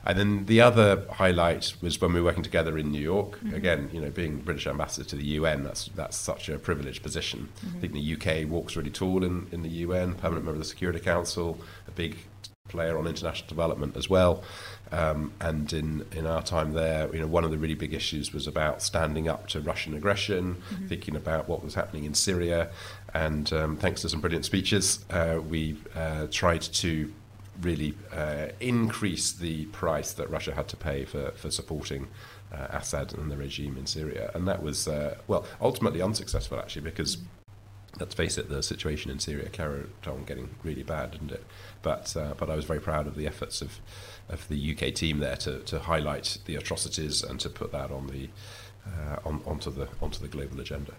and 0.05 0.19
then 0.19 0.47
the 0.47 0.61
other 0.61 1.05
highlight 1.11 1.75
was 1.82 2.00
when 2.00 2.12
we 2.12 2.21
were 2.21 2.26
working 2.26 2.43
together 2.43 2.79
in 2.79 2.91
New 2.91 3.00
York. 3.00 3.38
Mm-hmm. 3.38 3.55
Again, 3.55 3.91
you 3.93 4.00
know, 4.00 4.11
being 4.11 4.38
British 4.38 4.67
ambassador 4.67 5.06
to 5.11 5.17
the 5.17 5.25
UN, 5.25 5.64
that's 5.64 5.91
that's 5.94 6.17
such 6.17 6.49
a 6.49 6.59
privileged 6.59 7.03
position. 7.03 7.49
Mm-hmm. 7.59 7.76
I 7.76 7.81
think 7.81 7.93
the 7.93 8.14
UK 8.14 8.49
walks 8.49 8.75
really 8.75 8.91
tall 8.91 9.25
in, 9.25 9.49
in 9.53 9.62
the 9.62 9.69
UN, 9.69 10.14
permanent 10.14 10.47
member 10.47 10.53
of 10.53 10.59
the 10.59 10.64
Security 10.64 11.00
Council, 11.00 11.59
a 11.87 11.91
big 11.91 12.17
player 12.69 12.99
on 12.99 13.06
international 13.06 13.49
development 13.49 13.97
as 13.97 14.09
well. 14.09 14.43
Um, 14.91 15.32
and 15.41 15.70
in, 15.73 16.06
in 16.12 16.26
our 16.26 16.43
time 16.43 16.73
there, 16.73 17.12
you 17.15 17.20
know, 17.20 17.26
one 17.26 17.44
of 17.44 17.50
the 17.50 17.59
really 17.59 17.75
big 17.75 17.93
issues 17.93 18.32
was 18.32 18.47
about 18.47 18.81
standing 18.82 19.29
up 19.29 19.47
to 19.49 19.61
Russian 19.61 19.94
aggression, 19.94 20.55
mm-hmm. 20.55 20.87
thinking 20.87 21.17
about 21.17 21.49
what 21.49 21.62
was 21.62 21.75
happening 21.75 22.05
in 22.05 22.15
Syria. 22.15 22.70
And 23.12 23.53
um, 23.53 23.76
thanks 23.76 24.03
to 24.03 24.09
some 24.09 24.20
brilliant 24.20 24.44
speeches, 24.44 25.05
uh, 25.11 25.41
we 25.47 25.76
uh, 25.94 26.29
tried 26.31 26.62
to 26.62 27.12
really 27.61 27.94
uh, 28.12 28.49
increase 28.61 29.32
the 29.32 29.67
price 29.67 30.12
that 30.12 30.31
Russia 30.31 30.55
had 30.55 30.69
to 30.69 30.76
pay 30.76 31.05
for, 31.05 31.32
for 31.32 31.50
supporting 31.50 32.09
uh, 32.53 32.69
Assad 32.71 33.12
and 33.14 33.31
the 33.31 33.37
regime 33.37 33.76
in 33.76 33.85
Syria. 33.85 34.31
And 34.35 34.49
that 34.49 34.62
was, 34.62 34.88
uh, 34.88 35.17
well, 35.26 35.44
ultimately 35.61 36.00
unsuccessful 36.00 36.59
actually, 36.59 36.82
because 36.82 37.17
mm-hmm 37.17 37.38
let's 38.00 38.15
face 38.15 38.39
it, 38.39 38.49
the 38.49 38.62
situation 38.62 39.11
in 39.11 39.19
Syria 39.19 39.49
carried 39.49 39.89
on 40.06 40.25
getting 40.25 40.50
really 40.62 40.83
bad, 40.83 41.12
didn't 41.12 41.33
it? 41.33 41.45
But 41.83 42.17
uh, 42.17 42.35
but 42.37 42.50
I 42.50 42.56
was 42.56 42.65
very 42.65 42.81
proud 42.81 43.06
of 43.06 43.17
the 43.17 43.27
efforts 43.27 43.62
of 43.62 43.81
of 44.29 44.47
the 44.49 44.73
UK 44.73 44.95
team 44.95 45.19
there 45.19 45.37
to, 45.37 45.61
to 45.61 45.79
highlight 45.79 46.39
the 46.45 46.56
atrocities 46.56 47.23
and 47.23 47.41
to 47.41 47.49
put 47.49 47.73
that 47.73 47.91
on 47.91 48.09
the 48.09 48.29
uh, 48.87 49.17
on, 49.25 49.43
onto 49.47 49.71
the 49.71 49.89
onto 50.00 50.21
the 50.21 50.29
global 50.29 50.61
agenda. 50.61 50.95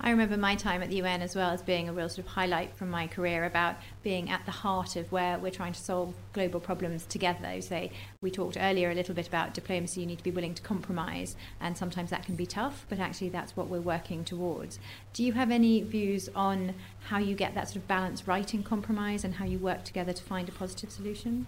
I 0.00 0.10
remember 0.10 0.36
my 0.36 0.54
time 0.54 0.80
at 0.82 0.90
the 0.90 0.96
UN 0.96 1.22
as 1.22 1.34
well 1.34 1.50
as 1.50 1.60
being 1.60 1.88
a 1.88 1.92
real 1.92 2.08
sort 2.08 2.20
of 2.20 2.26
highlight 2.28 2.76
from 2.76 2.88
my 2.88 3.08
career 3.08 3.44
about 3.44 3.76
being 4.04 4.30
at 4.30 4.44
the 4.44 4.52
heart 4.52 4.94
of 4.94 5.10
where 5.10 5.38
we're 5.38 5.50
trying 5.50 5.72
to 5.72 5.80
solve 5.80 6.14
global 6.32 6.60
problems 6.60 7.04
together. 7.04 7.60
Say, 7.60 7.90
we 8.22 8.30
talked 8.30 8.56
earlier 8.60 8.90
a 8.90 8.94
little 8.94 9.14
bit 9.14 9.26
about 9.26 9.54
diplomacy, 9.54 10.00
you 10.00 10.06
need 10.06 10.18
to 10.18 10.24
be 10.24 10.30
willing 10.30 10.54
to 10.54 10.62
compromise, 10.62 11.34
and 11.60 11.76
sometimes 11.76 12.10
that 12.10 12.24
can 12.24 12.36
be 12.36 12.46
tough, 12.46 12.86
but 12.88 13.00
actually 13.00 13.30
that's 13.30 13.56
what 13.56 13.68
we're 13.68 13.80
working 13.80 14.24
towards. 14.24 14.78
Do 15.12 15.24
you 15.24 15.32
have 15.32 15.50
any 15.50 15.82
views 15.82 16.28
on 16.34 16.74
how 17.06 17.18
you 17.18 17.34
get 17.34 17.54
that 17.54 17.68
sort 17.68 17.76
of 17.76 17.88
balance 17.88 18.28
right 18.28 18.54
in 18.54 18.62
compromise 18.62 19.24
and 19.24 19.34
how 19.34 19.46
you 19.46 19.58
work 19.58 19.82
together 19.82 20.12
to 20.12 20.22
find 20.22 20.48
a 20.48 20.52
positive 20.52 20.92
solution? 20.92 21.46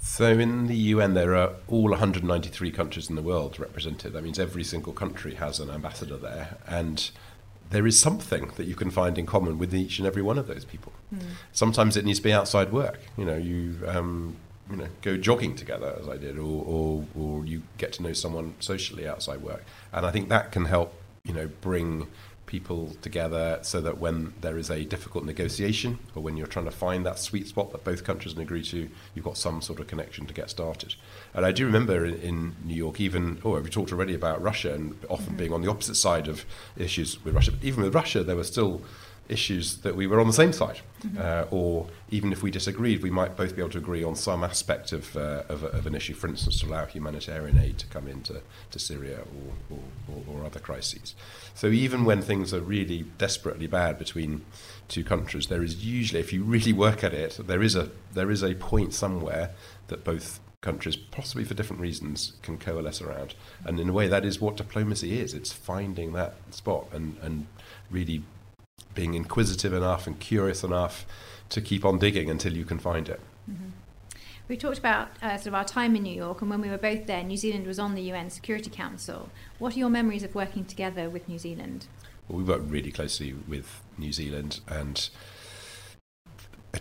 So 0.00 0.38
in 0.38 0.66
the 0.66 0.76
UN, 0.76 1.14
there 1.14 1.34
are 1.34 1.56
all 1.68 1.90
193 1.90 2.70
countries 2.70 3.10
in 3.10 3.16
the 3.16 3.22
world 3.22 3.58
represented. 3.58 4.12
That 4.12 4.22
means 4.22 4.38
every 4.38 4.64
single 4.64 4.92
country 4.92 5.34
has 5.34 5.60
an 5.60 5.68
ambassador 5.68 6.16
there, 6.16 6.56
and 6.66 7.10
there 7.70 7.86
is 7.86 7.98
something 7.98 8.52
that 8.56 8.66
you 8.66 8.74
can 8.74 8.90
find 8.90 9.18
in 9.18 9.26
common 9.26 9.58
with 9.58 9.74
each 9.74 9.98
and 9.98 10.06
every 10.06 10.22
one 10.22 10.38
of 10.38 10.46
those 10.46 10.64
people. 10.64 10.92
Mm. 11.14 11.22
Sometimes 11.52 11.96
it 11.96 12.04
needs 12.04 12.18
to 12.18 12.24
be 12.24 12.32
outside 12.32 12.72
work. 12.72 13.00
You 13.16 13.24
know, 13.24 13.36
you 13.36 13.78
um, 13.86 14.36
you 14.70 14.76
know 14.76 14.88
go 15.02 15.16
jogging 15.16 15.54
together 15.54 15.96
as 16.00 16.08
I 16.08 16.16
did, 16.16 16.38
or, 16.38 16.64
or 16.64 17.04
or 17.18 17.44
you 17.44 17.62
get 17.78 17.92
to 17.94 18.02
know 18.02 18.12
someone 18.12 18.54
socially 18.60 19.06
outside 19.06 19.42
work, 19.42 19.64
and 19.92 20.06
I 20.06 20.10
think 20.10 20.28
that 20.28 20.52
can 20.52 20.66
help 20.66 20.94
you 21.24 21.32
know 21.32 21.48
bring 21.60 22.08
people 22.46 22.96
together 23.02 23.58
so 23.62 23.80
that 23.80 23.98
when 23.98 24.32
there 24.40 24.56
is 24.56 24.70
a 24.70 24.84
difficult 24.84 25.24
negotiation 25.24 25.98
or 26.14 26.22
when 26.22 26.36
you're 26.36 26.46
trying 26.46 26.64
to 26.64 26.70
find 26.70 27.04
that 27.04 27.18
sweet 27.18 27.46
spot 27.48 27.72
that 27.72 27.84
both 27.84 28.04
countries 28.04 28.34
can 28.34 28.42
agree 28.42 28.62
to, 28.62 28.88
you've 29.14 29.24
got 29.24 29.36
some 29.36 29.60
sort 29.60 29.80
of 29.80 29.86
connection 29.86 30.26
to 30.26 30.34
get 30.34 30.48
started. 30.48 30.94
And 31.34 31.44
I 31.44 31.52
do 31.52 31.66
remember 31.66 32.04
in, 32.04 32.14
in 32.20 32.56
New 32.64 32.74
York, 32.74 33.00
even, 33.00 33.40
oh, 33.44 33.60
we 33.60 33.68
talked 33.68 33.92
already 33.92 34.14
about 34.14 34.40
Russia 34.40 34.74
and 34.74 34.96
often 35.08 35.26
mm-hmm. 35.26 35.36
being 35.36 35.52
on 35.52 35.62
the 35.62 35.70
opposite 35.70 35.96
side 35.96 36.28
of 36.28 36.44
issues 36.76 37.22
with 37.24 37.34
Russia, 37.34 37.52
but 37.52 37.64
even 37.64 37.82
with 37.82 37.94
Russia, 37.94 38.22
there 38.22 38.36
were 38.36 38.44
still 38.44 38.82
issues 39.28 39.78
that 39.78 39.96
we 39.96 40.06
were 40.06 40.20
on 40.20 40.26
the 40.26 40.32
same 40.32 40.52
side. 40.52 40.80
Mm-hmm. 41.02 41.18
Uh, 41.20 41.44
or 41.50 41.86
even 42.10 42.32
if 42.32 42.42
we 42.42 42.50
disagreed, 42.50 43.02
we 43.02 43.10
might 43.10 43.36
both 43.36 43.54
be 43.54 43.62
able 43.62 43.70
to 43.70 43.78
agree 43.78 44.02
on 44.02 44.16
some 44.16 44.42
aspect 44.42 44.92
of, 44.92 45.16
uh, 45.16 45.42
of, 45.48 45.62
of, 45.64 45.86
an 45.86 45.94
issue, 45.94 46.14
for 46.14 46.28
instance, 46.28 46.60
to 46.60 46.66
allow 46.66 46.86
humanitarian 46.86 47.58
aid 47.58 47.78
to 47.78 47.86
come 47.86 48.08
into 48.08 48.40
to 48.70 48.78
Syria 48.78 49.20
or, 49.20 49.76
or, 49.76 50.16
or, 50.16 50.38
or 50.40 50.44
other 50.46 50.60
crises. 50.60 51.14
So 51.54 51.68
even 51.68 52.04
when 52.04 52.22
things 52.22 52.54
are 52.54 52.60
really 52.60 53.04
desperately 53.18 53.66
bad 53.66 53.98
between 53.98 54.44
two 54.88 55.04
countries, 55.04 55.48
there 55.48 55.62
is 55.62 55.84
usually, 55.84 56.20
if 56.20 56.32
you 56.32 56.42
really 56.42 56.72
work 56.72 57.04
at 57.04 57.12
it, 57.12 57.38
there 57.46 57.62
is 57.62 57.74
a, 57.74 57.90
there 58.14 58.30
is 58.30 58.42
a 58.42 58.54
point 58.54 58.94
somewhere 58.94 59.50
that 59.88 60.04
both 60.04 60.40
countries, 60.60 60.96
possibly 60.96 61.44
for 61.44 61.54
different 61.54 61.80
reasons, 61.80 62.32
can 62.42 62.58
coalesce 62.58 63.00
around. 63.00 63.34
And 63.64 63.78
in 63.78 63.90
a 63.90 63.92
way, 63.92 64.08
that 64.08 64.24
is 64.24 64.40
what 64.40 64.56
diplomacy 64.56 65.20
is. 65.20 65.34
It's 65.34 65.52
finding 65.52 66.12
that 66.14 66.34
spot 66.50 66.88
and, 66.92 67.16
and 67.22 67.46
really 67.90 68.22
being 68.96 69.14
inquisitive 69.14 69.72
enough 69.72 70.08
and 70.08 70.18
curious 70.18 70.64
enough 70.64 71.06
to 71.50 71.60
keep 71.60 71.84
on 71.84 72.00
digging 72.00 72.28
until 72.28 72.52
you 72.52 72.64
can 72.64 72.80
find 72.80 73.08
it. 73.08 73.20
Mm-hmm. 73.48 73.68
We 74.48 74.56
talked 74.56 74.78
about 74.78 75.08
uh, 75.22 75.36
sort 75.36 75.48
of 75.48 75.54
our 75.54 75.64
time 75.64 75.94
in 75.94 76.02
New 76.02 76.14
York, 76.14 76.40
and 76.40 76.50
when 76.50 76.60
we 76.60 76.68
were 76.68 76.78
both 76.78 77.06
there, 77.06 77.22
New 77.22 77.36
Zealand 77.36 77.66
was 77.66 77.78
on 77.78 77.94
the 77.94 78.02
UN 78.02 78.30
Security 78.30 78.70
Council. 78.70 79.28
What 79.58 79.76
are 79.76 79.78
your 79.78 79.88
memories 79.88 80.22
of 80.22 80.34
working 80.34 80.64
together 80.64 81.08
with 81.08 81.28
New 81.28 81.38
Zealand? 81.38 81.86
Well, 82.28 82.38
we 82.38 82.44
worked 82.44 82.68
really 82.68 82.90
closely 82.90 83.34
with 83.46 83.82
New 83.98 84.12
Zealand 84.12 84.60
and 84.68 85.08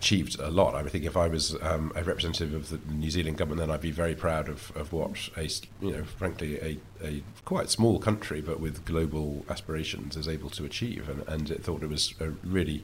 achieved 0.06 0.40
a 0.40 0.52
lot. 0.52 0.76
I 0.76 0.84
think 0.84 1.04
if 1.04 1.18
I 1.18 1.28
was 1.28 1.58
um, 1.64 1.92
a 1.96 2.04
representative 2.04 2.54
of 2.54 2.70
the 2.70 2.80
New 2.94 3.10
Zealand 3.10 3.38
government, 3.38 3.62
then 3.62 3.72
I'd 3.72 3.82
be 3.82 3.90
very 3.90 4.14
proud 4.14 4.48
of, 4.48 4.72
of 4.78 4.94
what 4.94 5.30
a, 5.36 5.50
you 5.82 5.98
know, 5.98 6.04
frankly, 6.04 6.60
a, 6.62 6.78
a 7.04 7.24
quite 7.44 7.72
small 7.72 7.98
country 7.98 8.40
but 8.40 8.60
with 8.60 8.86
global 8.86 9.44
aspirations 9.50 10.16
is 10.16 10.28
able 10.28 10.52
to 10.52 10.64
achieve. 10.64 11.10
And, 11.10 11.28
and 11.28 11.50
it 11.50 11.64
thought 11.64 11.82
it 11.82 11.90
was 11.90 12.14
a 12.20 12.30
really 12.44 12.84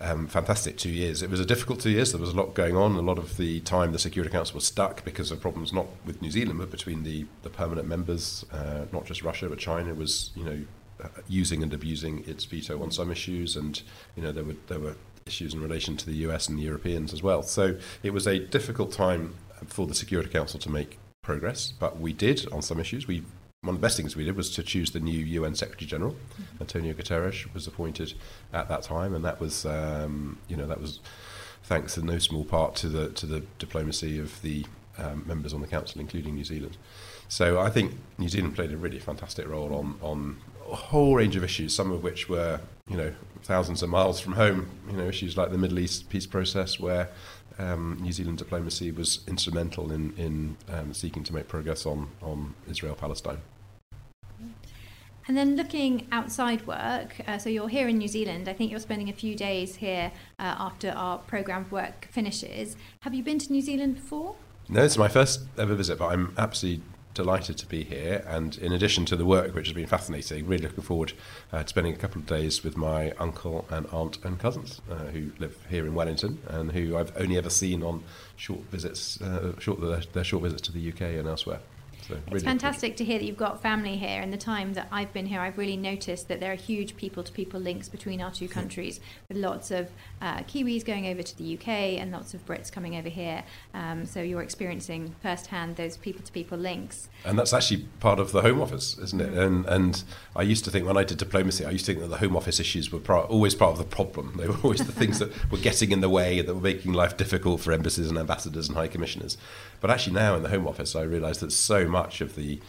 um, 0.00 0.28
fantastic 0.28 0.78
two 0.78 0.90
years. 0.90 1.22
It 1.22 1.30
was 1.30 1.40
a 1.40 1.44
difficult 1.44 1.80
two 1.80 1.90
years. 1.90 2.12
There 2.12 2.20
was 2.20 2.30
a 2.30 2.36
lot 2.36 2.54
going 2.54 2.76
on. 2.76 2.92
A 2.92 3.00
lot 3.00 3.18
of 3.18 3.36
the 3.36 3.58
time, 3.62 3.90
the 3.90 3.98
Security 3.98 4.30
Council 4.30 4.54
was 4.54 4.64
stuck 4.64 5.04
because 5.04 5.32
of 5.32 5.40
problems 5.40 5.72
not 5.72 5.86
with 6.06 6.22
New 6.22 6.30
Zealand 6.30 6.60
but 6.60 6.70
between 6.70 7.02
the, 7.02 7.26
the 7.42 7.50
permanent 7.50 7.88
members, 7.88 8.46
uh, 8.52 8.84
not 8.92 9.06
just 9.06 9.24
Russia 9.24 9.48
but 9.48 9.58
China 9.58 9.92
was, 9.92 10.30
you 10.36 10.44
know, 10.44 10.60
uh, 11.02 11.08
using 11.28 11.62
and 11.62 11.72
abusing 11.72 12.24
its 12.26 12.44
veto 12.44 12.82
on 12.82 12.90
some 12.90 13.10
issues, 13.10 13.54
and 13.54 13.82
you 14.16 14.22
know 14.22 14.32
there 14.32 14.42
were 14.42 14.56
there 14.66 14.80
were 14.80 14.96
issues 15.28 15.54
in 15.54 15.60
relation 15.60 15.96
to 15.98 16.06
the 16.06 16.16
US 16.26 16.48
and 16.48 16.58
the 16.58 16.62
Europeans 16.62 17.12
as 17.12 17.22
well. 17.22 17.42
So 17.42 17.76
it 18.02 18.10
was 18.10 18.26
a 18.26 18.40
difficult 18.40 18.90
time 18.90 19.34
for 19.66 19.86
the 19.86 19.94
Security 19.94 20.30
Council 20.30 20.58
to 20.60 20.70
make 20.70 20.98
progress, 21.22 21.72
but 21.78 22.00
we 22.00 22.12
did 22.12 22.50
on 22.50 22.62
some 22.62 22.80
issues. 22.80 23.06
We 23.06 23.22
one 23.62 23.74
of 23.74 23.80
the 23.80 23.84
best 23.84 23.96
things 23.96 24.14
we 24.14 24.24
did 24.24 24.36
was 24.36 24.50
to 24.50 24.62
choose 24.62 24.92
the 24.92 25.00
new 25.00 25.18
UN 25.18 25.54
Secretary 25.54 25.86
General. 25.86 26.12
Mm-hmm. 26.12 26.62
Antonio 26.62 26.94
Guterres 26.94 27.52
was 27.52 27.66
appointed 27.66 28.14
at 28.52 28.68
that 28.68 28.82
time, 28.82 29.14
and 29.14 29.24
that 29.24 29.40
was 29.40 29.66
um, 29.66 30.38
you 30.48 30.56
know 30.56 30.66
that 30.66 30.80
was 30.80 31.00
thanks 31.64 31.98
in 31.98 32.06
no 32.06 32.18
small 32.18 32.44
part 32.44 32.76
to 32.76 32.88
the 32.88 33.10
to 33.10 33.26
the 33.26 33.40
diplomacy 33.58 34.18
of 34.18 34.40
the 34.42 34.64
um, 34.96 35.24
members 35.26 35.52
on 35.52 35.60
the 35.60 35.66
council, 35.66 36.00
including 36.00 36.34
New 36.34 36.44
Zealand. 36.44 36.76
So 37.28 37.60
I 37.60 37.70
think 37.70 37.94
New 38.16 38.28
Zealand 38.28 38.54
played 38.54 38.72
a 38.72 38.76
really 38.76 38.98
fantastic 38.98 39.46
role 39.46 39.74
on 39.74 39.98
on 40.00 40.38
a 40.70 40.74
whole 40.74 41.14
range 41.14 41.36
of 41.36 41.44
issues, 41.44 41.74
some 41.74 41.90
of 41.92 42.02
which 42.02 42.28
were 42.28 42.60
you 42.88 42.96
know 42.96 43.12
thousands 43.42 43.82
of 43.82 43.90
miles 43.90 44.20
from 44.20 44.32
home. 44.32 44.68
You 44.90 44.96
know 44.96 45.06
issues 45.06 45.36
like 45.36 45.50
the 45.50 45.58
Middle 45.58 45.78
East 45.78 46.08
peace 46.08 46.26
process, 46.26 46.80
where 46.80 47.10
um, 47.58 47.98
New 48.00 48.12
Zealand 48.12 48.38
diplomacy 48.38 48.90
was 48.90 49.20
instrumental 49.28 49.92
in 49.92 50.14
in 50.16 50.56
um, 50.72 50.94
seeking 50.94 51.22
to 51.24 51.34
make 51.34 51.48
progress 51.48 51.86
on 51.86 52.08
on 52.22 52.54
Israel 52.68 52.94
Palestine. 52.94 53.38
And 55.28 55.36
then 55.36 55.56
looking 55.56 56.06
outside 56.10 56.66
work, 56.66 57.20
uh, 57.26 57.36
so 57.36 57.50
you're 57.50 57.68
here 57.68 57.86
in 57.86 57.98
New 57.98 58.08
Zealand. 58.08 58.48
I 58.48 58.54
think 58.54 58.70
you're 58.70 58.80
spending 58.80 59.10
a 59.10 59.12
few 59.12 59.34
days 59.34 59.76
here 59.76 60.10
uh, 60.38 60.54
after 60.58 60.88
our 60.88 61.18
programme 61.18 61.66
work 61.70 62.08
finishes. 62.10 62.78
Have 63.00 63.12
you 63.12 63.22
been 63.22 63.38
to 63.40 63.52
New 63.52 63.60
Zealand 63.60 63.96
before? 63.96 64.36
No, 64.70 64.82
it's 64.82 64.96
my 64.96 65.08
first 65.08 65.42
ever 65.58 65.74
visit, 65.74 65.98
but 65.98 66.06
I'm 66.12 66.32
absolutely 66.38 66.82
delighted 67.18 67.58
to 67.58 67.66
be 67.66 67.82
here. 67.82 68.24
And 68.28 68.56
in 68.58 68.72
addition 68.72 69.04
to 69.06 69.16
the 69.16 69.24
work, 69.26 69.52
which 69.52 69.66
has 69.66 69.74
been 69.74 69.88
fascinating, 69.88 70.46
really 70.46 70.62
looking 70.62 70.84
forward 70.84 71.14
uh, 71.52 71.64
to 71.64 71.68
spending 71.68 71.92
a 71.92 71.96
couple 71.96 72.20
of 72.20 72.26
days 72.26 72.62
with 72.62 72.76
my 72.76 73.10
uncle 73.18 73.66
and 73.70 73.86
aunt 73.90 74.24
and 74.24 74.38
cousins 74.38 74.80
uh, 74.88 75.06
who 75.06 75.32
live 75.40 75.56
here 75.68 75.84
in 75.84 75.94
Wellington 75.94 76.38
and 76.46 76.70
who 76.70 76.96
I've 76.96 77.12
only 77.20 77.36
ever 77.36 77.50
seen 77.50 77.82
on 77.82 78.04
short 78.36 78.60
visits, 78.70 79.20
uh, 79.20 79.58
short 79.58 79.80
their, 79.80 80.00
their 80.12 80.22
short 80.22 80.44
visits 80.44 80.62
to 80.62 80.72
the 80.72 80.92
UK 80.92 81.00
and 81.18 81.26
elsewhere. 81.26 81.58
So 82.06 82.14
really 82.14 82.36
it's 82.36 82.44
fantastic 82.44 82.96
to 82.96 83.04
hear 83.04 83.18
that 83.18 83.24
you've 83.24 83.36
got 83.36 83.62
family 83.62 83.96
here. 83.96 84.20
In 84.22 84.30
the 84.30 84.36
time 84.36 84.74
that 84.74 84.88
I've 84.92 85.12
been 85.12 85.26
here, 85.26 85.40
I've 85.40 85.58
really 85.58 85.76
noticed 85.76 86.28
that 86.28 86.40
there 86.40 86.52
are 86.52 86.56
huge 86.56 86.96
people-to-people 86.96 87.60
links 87.60 87.88
between 87.88 88.20
our 88.20 88.30
two 88.30 88.48
countries, 88.48 89.00
with 89.28 89.38
lots 89.38 89.70
of 89.70 89.90
uh, 90.20 90.38
Kiwis 90.40 90.84
going 90.84 91.06
over 91.06 91.22
to 91.22 91.38
the 91.38 91.56
UK 91.56 91.68
and 91.68 92.12
lots 92.12 92.34
of 92.34 92.44
Brits 92.46 92.70
coming 92.70 92.96
over 92.96 93.08
here. 93.08 93.44
Um, 93.74 94.06
so 94.06 94.20
you're 94.20 94.42
experiencing 94.42 95.14
firsthand 95.22 95.76
those 95.76 95.96
people-to-people 95.96 96.58
links. 96.58 97.08
And 97.24 97.38
that's 97.38 97.52
actually 97.52 97.86
part 98.00 98.18
of 98.20 98.32
the 98.32 98.42
Home 98.42 98.60
Office, 98.60 98.98
isn't 98.98 99.20
it? 99.20 99.32
Mm. 99.32 99.66
And 99.66 99.78
and 99.78 100.04
I 100.36 100.42
used 100.42 100.64
to 100.64 100.70
think 100.70 100.86
when 100.86 100.96
I 100.96 101.04
did 101.04 101.18
diplomacy, 101.18 101.64
I 101.64 101.70
used 101.70 101.86
to 101.86 101.92
think 101.92 102.02
that 102.02 102.08
the 102.08 102.18
Home 102.18 102.36
Office 102.36 102.60
issues 102.60 102.92
were 102.92 102.98
pro- 102.98 103.22
always 103.22 103.54
part 103.54 103.72
of 103.72 103.78
the 103.78 103.84
problem. 103.84 104.34
They 104.36 104.46
were 104.48 104.58
always 104.62 104.84
the 104.84 104.92
things 104.92 105.18
that 105.18 105.30
were 105.50 105.58
getting 105.58 105.92
in 105.92 106.00
the 106.00 106.08
way, 106.08 106.40
that 106.42 106.54
were 106.54 106.60
making 106.60 106.92
life 106.92 107.16
difficult 107.16 107.60
for 107.60 107.72
embassies 107.72 108.08
and 108.08 108.18
ambassadors 108.18 108.68
and 108.68 108.76
high 108.76 108.88
commissioners. 108.88 109.38
But 109.80 109.90
actually 109.90 110.14
now 110.14 110.34
in 110.36 110.42
the 110.42 110.48
Home 110.48 110.66
Office, 110.66 110.94
I 110.94 111.02
realise 111.02 111.38
that 111.38 111.52
so 111.52 111.86
much 111.88 112.20
of 112.20 112.36
the 112.36 112.60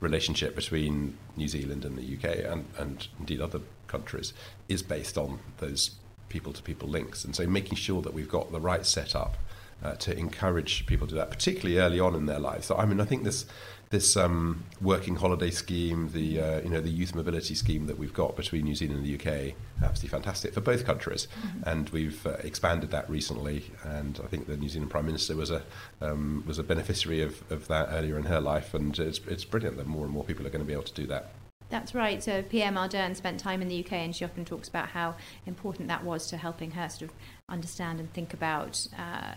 relationship 0.00 0.54
between 0.54 1.16
New 1.36 1.48
Zealand 1.48 1.84
and 1.84 1.96
the 1.96 2.16
UK 2.16 2.44
and, 2.50 2.66
and 2.78 3.08
indeed 3.18 3.40
other 3.40 3.60
countries 3.86 4.32
is 4.68 4.82
based 4.82 5.16
on 5.16 5.38
those 5.58 5.92
people-to-people 6.28 6.88
links. 6.88 7.24
And 7.24 7.34
so 7.34 7.46
making 7.46 7.76
sure 7.76 8.02
that 8.02 8.12
we've 8.12 8.28
got 8.28 8.52
the 8.52 8.60
right 8.60 8.84
setup 8.84 9.36
uh, 9.82 9.94
to 9.96 10.16
encourage 10.16 10.86
people 10.86 11.06
to 11.06 11.14
do 11.14 11.18
that, 11.18 11.30
particularly 11.30 11.78
early 11.78 12.00
on 12.00 12.14
in 12.14 12.26
their 12.26 12.38
lives. 12.38 12.66
So 12.66 12.76
I 12.76 12.86
mean, 12.86 13.00
I 13.00 13.04
think 13.04 13.24
this 13.24 13.46
this 13.94 14.16
um, 14.16 14.64
working 14.80 15.14
holiday 15.14 15.50
scheme, 15.50 16.10
the 16.12 16.40
uh, 16.40 16.60
you 16.62 16.68
know 16.68 16.80
the 16.80 16.90
youth 16.90 17.14
mobility 17.14 17.54
scheme 17.54 17.86
that 17.86 17.96
we've 17.96 18.12
got 18.12 18.34
between 18.34 18.64
New 18.64 18.74
Zealand 18.74 18.98
and 18.98 19.06
the 19.06 19.14
UK, 19.14 19.54
absolutely 19.84 20.08
fantastic 20.08 20.52
for 20.52 20.60
both 20.60 20.84
countries, 20.84 21.28
mm-hmm. 21.28 21.68
and 21.68 21.88
we've 21.90 22.26
uh, 22.26 22.32
expanded 22.42 22.90
that 22.90 23.08
recently. 23.08 23.70
And 23.84 24.20
I 24.24 24.26
think 24.26 24.48
the 24.48 24.56
New 24.56 24.68
Zealand 24.68 24.90
Prime 24.90 25.06
Minister 25.06 25.36
was 25.36 25.52
a 25.52 25.62
um, 26.00 26.42
was 26.44 26.58
a 26.58 26.64
beneficiary 26.64 27.22
of, 27.22 27.44
of 27.52 27.68
that 27.68 27.88
earlier 27.92 28.18
in 28.18 28.24
her 28.24 28.40
life, 28.40 28.74
and 28.74 28.98
it's 28.98 29.20
it's 29.28 29.44
brilliant 29.44 29.76
that 29.76 29.86
more 29.86 30.04
and 30.04 30.12
more 30.12 30.24
people 30.24 30.44
are 30.44 30.50
going 30.50 30.64
to 30.64 30.66
be 30.66 30.72
able 30.72 30.82
to 30.82 30.94
do 30.94 31.06
that. 31.06 31.30
That's 31.70 31.94
right. 31.94 32.22
So 32.22 32.42
PM 32.42 32.74
Ardern 32.74 33.14
spent 33.16 33.38
time 33.38 33.62
in 33.62 33.68
the 33.68 33.84
UK, 33.84 33.92
and 33.92 34.14
she 34.14 34.24
often 34.24 34.44
talks 34.44 34.68
about 34.68 34.88
how 34.88 35.14
important 35.46 35.86
that 35.88 36.02
was 36.02 36.26
to 36.28 36.36
helping 36.36 36.72
her 36.72 36.88
sort 36.88 37.10
of 37.10 37.16
understand 37.48 38.00
and 38.00 38.12
think 38.12 38.34
about 38.34 38.88
uh, 38.98 39.34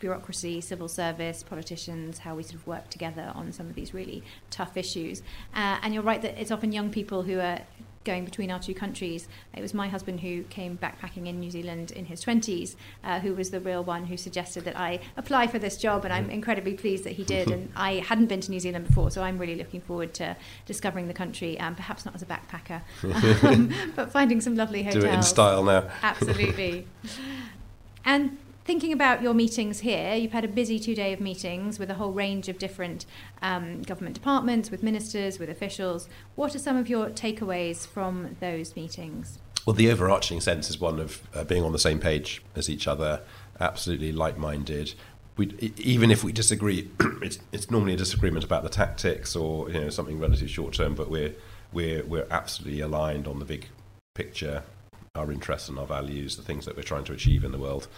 bureaucracy, 0.00 0.60
civil 0.60 0.88
service, 0.88 1.42
politicians, 1.42 2.18
how 2.18 2.34
we 2.34 2.42
sort 2.42 2.56
of 2.56 2.66
work 2.66 2.90
together 2.90 3.30
on 3.34 3.52
some 3.52 3.68
of 3.68 3.74
these 3.74 3.94
really 3.94 4.22
tough 4.50 4.76
issues. 4.76 5.22
Uh, 5.54 5.78
and 5.82 5.94
you're 5.94 6.02
right 6.02 6.22
that 6.22 6.40
it's 6.40 6.50
often 6.50 6.72
young 6.72 6.90
people 6.90 7.22
who 7.22 7.38
are 7.38 7.60
going 8.04 8.24
between 8.24 8.50
our 8.50 8.58
two 8.58 8.74
countries. 8.74 9.28
It 9.54 9.60
was 9.60 9.74
my 9.74 9.88
husband 9.88 10.20
who 10.20 10.42
came 10.44 10.78
backpacking 10.78 11.26
in 11.26 11.38
New 11.38 11.50
Zealand 11.50 11.90
in 11.90 12.06
his 12.06 12.24
20s, 12.24 12.74
uh, 13.04 13.20
who 13.20 13.34
was 13.34 13.50
the 13.50 13.60
real 13.60 13.84
one 13.84 14.06
who 14.06 14.16
suggested 14.16 14.64
that 14.64 14.78
I 14.78 15.00
apply 15.18 15.48
for 15.48 15.58
this 15.58 15.76
job, 15.76 16.04
and 16.04 16.12
I'm 16.12 16.28
mm. 16.28 16.32
incredibly 16.32 16.74
pleased 16.74 17.04
that 17.04 17.12
he 17.12 17.24
did. 17.24 17.50
And 17.60 17.70
I 17.74 17.94
hadn't 17.94 18.26
been 18.26 18.40
to 18.42 18.50
New 18.50 18.60
Zealand 18.60 18.86
before, 18.86 19.10
so 19.10 19.22
I'm 19.22 19.36
really 19.36 19.56
looking 19.56 19.80
forward 19.80 20.14
to 20.14 20.36
discovering 20.66 21.08
the 21.08 21.14
country, 21.14 21.58
um, 21.58 21.74
perhaps 21.74 22.04
not 22.04 22.14
as 22.14 22.22
a 22.22 22.26
backpacker, 22.26 22.82
um, 23.44 23.72
but 23.96 24.12
finding 24.12 24.40
some 24.40 24.54
lovely 24.54 24.82
hotels. 24.82 25.04
Do 25.04 25.10
it 25.10 25.14
in 25.14 25.22
style 25.22 25.64
now. 25.64 25.90
Absolutely. 26.02 26.86
And 28.04 28.38
thinking 28.70 28.92
about 28.92 29.20
your 29.20 29.34
meetings 29.34 29.80
here, 29.80 30.14
you've 30.14 30.30
had 30.30 30.44
a 30.44 30.48
busy 30.48 30.78
two 30.78 30.94
day 30.94 31.12
of 31.12 31.18
meetings 31.18 31.76
with 31.80 31.90
a 31.90 31.94
whole 31.94 32.12
range 32.12 32.48
of 32.48 32.56
different 32.56 33.04
um, 33.42 33.82
government 33.82 34.14
departments, 34.14 34.70
with 34.70 34.80
ministers, 34.80 35.40
with 35.40 35.50
officials. 35.50 36.08
What 36.36 36.54
are 36.54 36.60
some 36.60 36.76
of 36.76 36.88
your 36.88 37.08
takeaways 37.10 37.84
from 37.84 38.36
those 38.38 38.76
meetings? 38.76 39.40
Well, 39.66 39.74
the 39.74 39.90
overarching 39.90 40.40
sense 40.40 40.70
is 40.70 40.78
one 40.78 41.00
of 41.00 41.20
uh, 41.34 41.42
being 41.42 41.64
on 41.64 41.72
the 41.72 41.80
same 41.80 41.98
page 41.98 42.44
as 42.54 42.70
each 42.70 42.86
other, 42.86 43.22
absolutely 43.58 44.12
like 44.12 44.38
minded. 44.38 44.94
We, 45.36 45.72
even 45.76 46.12
if 46.12 46.22
we 46.22 46.30
disagree, 46.30 46.92
it's, 47.22 47.40
it's 47.50 47.72
normally 47.72 47.94
a 47.94 47.96
disagreement 47.96 48.44
about 48.44 48.62
the 48.62 48.68
tactics 48.68 49.34
or 49.34 49.68
you 49.68 49.80
know 49.80 49.90
something 49.90 50.16
relatively 50.16 50.46
short 50.46 50.74
term, 50.74 50.94
but 50.94 51.10
we're, 51.10 51.34
we're, 51.72 52.04
we're 52.04 52.28
absolutely 52.30 52.78
aligned 52.82 53.26
on 53.26 53.40
the 53.40 53.44
big 53.44 53.66
picture 54.14 54.62
our 55.16 55.32
interests 55.32 55.68
and 55.68 55.76
our 55.76 55.86
values, 55.86 56.36
the 56.36 56.42
things 56.42 56.64
that 56.66 56.76
we're 56.76 56.84
trying 56.84 57.02
to 57.02 57.12
achieve 57.12 57.42
in 57.42 57.50
the 57.50 57.58
world. 57.58 57.88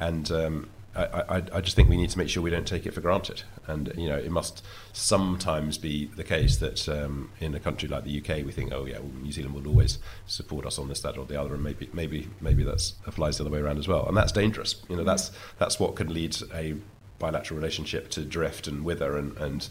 And 0.00 0.28
um, 0.32 0.68
I, 0.96 1.04
I, 1.04 1.36
I, 1.52 1.60
just 1.60 1.76
think 1.76 1.88
we 1.88 1.96
need 1.96 2.10
to 2.10 2.18
make 2.18 2.28
sure 2.28 2.42
we 2.42 2.50
don't 2.50 2.66
take 2.66 2.86
it 2.86 2.92
for 2.92 3.00
granted. 3.00 3.44
And 3.68 3.92
you 3.96 4.08
know, 4.08 4.16
it 4.16 4.32
must 4.32 4.64
sometimes 4.92 5.78
be 5.78 6.06
the 6.06 6.24
case 6.24 6.56
that 6.56 6.88
um, 6.88 7.30
in 7.38 7.54
a 7.54 7.60
country 7.60 7.88
like 7.88 8.02
the 8.02 8.18
UK, 8.18 8.44
we 8.44 8.50
think, 8.50 8.72
oh 8.72 8.84
yeah, 8.84 8.98
well, 8.98 9.12
New 9.22 9.30
Zealand 9.30 9.54
will 9.54 9.68
always 9.68 9.98
support 10.26 10.66
us 10.66 10.76
on 10.76 10.88
this, 10.88 10.98
that, 11.02 11.16
or 11.16 11.24
the 11.24 11.40
other, 11.40 11.54
and 11.54 11.62
maybe 11.62 11.88
maybe 11.92 12.28
maybe 12.40 12.64
that 12.64 12.92
applies 13.06 13.38
the 13.38 13.44
other 13.44 13.52
way 13.52 13.60
around 13.60 13.78
as 13.78 13.86
well. 13.86 14.04
And 14.08 14.16
that's 14.16 14.32
dangerous. 14.32 14.82
You 14.88 14.96
know, 14.96 15.04
that's 15.04 15.30
that's 15.58 15.78
what 15.78 15.94
can 15.94 16.12
lead 16.12 16.36
a 16.52 16.74
bilateral 17.18 17.58
relationship 17.58 18.08
to 18.10 18.24
drift 18.24 18.66
and 18.66 18.84
wither, 18.84 19.16
and, 19.16 19.36
and 19.38 19.68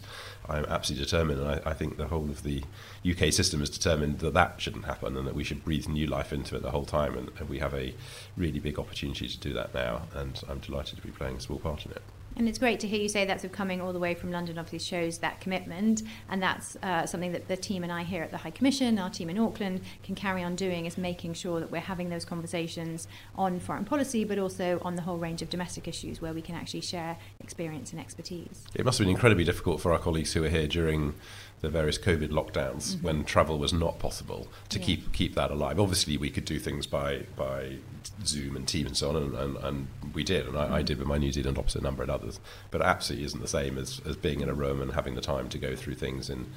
I'm 0.48 0.64
absolutely 0.66 1.04
determined, 1.04 1.40
and 1.40 1.48
I, 1.48 1.70
I, 1.70 1.74
think 1.74 1.96
the 1.96 2.08
whole 2.08 2.30
of 2.30 2.42
the 2.42 2.62
UK 3.08 3.32
system 3.32 3.62
is 3.62 3.70
determined 3.70 4.20
that 4.20 4.34
that 4.34 4.60
shouldn't 4.60 4.84
happen, 4.84 5.16
and 5.16 5.26
that 5.26 5.34
we 5.34 5.44
should 5.44 5.64
breathe 5.64 5.88
new 5.88 6.06
life 6.06 6.32
into 6.32 6.56
it 6.56 6.62
the 6.62 6.70
whole 6.70 6.84
time, 6.84 7.16
and, 7.16 7.30
and 7.38 7.48
we 7.48 7.58
have 7.58 7.74
a 7.74 7.94
really 8.36 8.58
big 8.58 8.78
opportunity 8.78 9.28
to 9.28 9.38
do 9.38 9.52
that 9.52 9.74
now, 9.74 10.02
and 10.14 10.42
I'm 10.48 10.58
delighted 10.58 10.96
to 10.96 11.02
be 11.02 11.10
playing 11.10 11.36
a 11.36 11.40
small 11.40 11.58
part 11.58 11.84
in 11.86 11.92
it. 11.92 12.02
And 12.36 12.48
it's 12.48 12.58
great 12.58 12.80
to 12.80 12.86
hear 12.86 13.00
you 13.00 13.08
say 13.08 13.24
that. 13.24 13.40
So 13.40 13.48
coming 13.48 13.80
all 13.80 13.94
the 13.94 13.98
way 13.98 14.14
from 14.14 14.30
London 14.30 14.58
obviously 14.58 14.78
shows 14.78 15.18
that 15.18 15.40
commitment, 15.40 16.02
and 16.28 16.42
that's 16.42 16.76
uh, 16.82 17.06
something 17.06 17.32
that 17.32 17.48
the 17.48 17.56
team 17.56 17.82
and 17.82 17.90
I 17.90 18.02
here 18.02 18.22
at 18.22 18.30
the 18.30 18.36
High 18.36 18.50
Commission, 18.50 18.98
our 18.98 19.08
team 19.08 19.30
in 19.30 19.38
Auckland, 19.38 19.80
can 20.02 20.14
carry 20.14 20.42
on 20.42 20.54
doing 20.54 20.84
is 20.84 20.98
making 20.98 21.32
sure 21.32 21.60
that 21.60 21.70
we're 21.70 21.80
having 21.80 22.10
those 22.10 22.26
conversations 22.26 23.08
on 23.36 23.58
foreign 23.58 23.86
policy, 23.86 24.24
but 24.24 24.38
also 24.38 24.78
on 24.82 24.96
the 24.96 25.02
whole 25.02 25.16
range 25.16 25.40
of 25.40 25.48
domestic 25.48 25.88
issues 25.88 26.20
where 26.20 26.34
we 26.34 26.42
can 26.42 26.54
actually 26.54 26.82
share 26.82 27.16
experience 27.40 27.92
and 27.92 28.00
expertise. 28.00 28.64
It 28.74 28.84
must 28.84 28.98
have 28.98 29.06
been 29.06 29.14
incredibly 29.14 29.44
difficult 29.44 29.80
for 29.80 29.92
our 29.92 29.98
colleagues 29.98 30.34
who 30.34 30.42
were 30.42 30.50
here 30.50 30.66
during 30.66 31.14
the 31.60 31.70
various 31.70 31.98
COVID 31.98 32.28
lockdowns 32.28 32.94
mm-hmm. 32.94 33.06
when 33.06 33.24
travel 33.24 33.58
was 33.58 33.72
not 33.72 33.98
possible 33.98 34.46
to 34.68 34.78
yeah. 34.78 34.84
keep 34.84 35.12
keep 35.12 35.34
that 35.34 35.50
alive. 35.50 35.80
Obviously, 35.80 36.16
we 36.16 36.30
could 36.30 36.44
do 36.44 36.58
things 36.58 36.86
by 36.86 37.24
by 37.34 37.78
Zoom 38.24 38.56
and 38.56 38.68
Team 38.68 38.86
and 38.86 38.96
so 38.96 39.10
on, 39.10 39.16
and, 39.16 39.34
and, 39.34 39.56
and 39.56 39.88
we 40.14 40.22
did, 40.22 40.46
and 40.46 40.56
I, 40.56 40.64
mm-hmm. 40.64 40.74
I, 40.74 40.82
did 40.82 40.98
with 40.98 41.08
my 41.08 41.18
New 41.18 41.32
Zealand 41.32 41.58
opposite 41.58 41.82
number 41.82 42.02
and 42.02 42.10
others. 42.10 42.25
But 42.70 42.82
absolutely 42.82 43.26
isn't 43.26 43.40
the 43.40 43.48
same 43.48 43.78
as, 43.78 44.00
as 44.06 44.16
being 44.16 44.40
in 44.40 44.48
a 44.48 44.54
room 44.54 44.80
and 44.80 44.92
having 44.92 45.14
the 45.14 45.20
time 45.20 45.48
to 45.50 45.58
go 45.58 45.74
through 45.76 45.94
things 45.94 46.30
in 46.30 46.52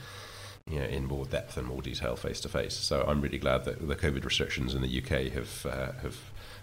you 0.70 0.80
know, 0.80 0.86
in 0.86 1.06
more 1.06 1.26
depth 1.26 1.58
and 1.58 1.68
more 1.68 1.82
detail 1.82 2.16
face 2.16 2.40
to 2.42 2.50
face. 2.50 2.76
So 2.76 3.04
I'm 3.08 3.22
really 3.22 3.40
glad 3.40 3.66
that 3.66 3.88
the 3.88 3.96
COVID 3.96 4.24
restrictions 4.24 4.76
in 4.76 4.82
the 4.82 5.02
UK 5.02 5.32
have 5.34 5.66
uh, 5.66 5.92
have 6.04 6.18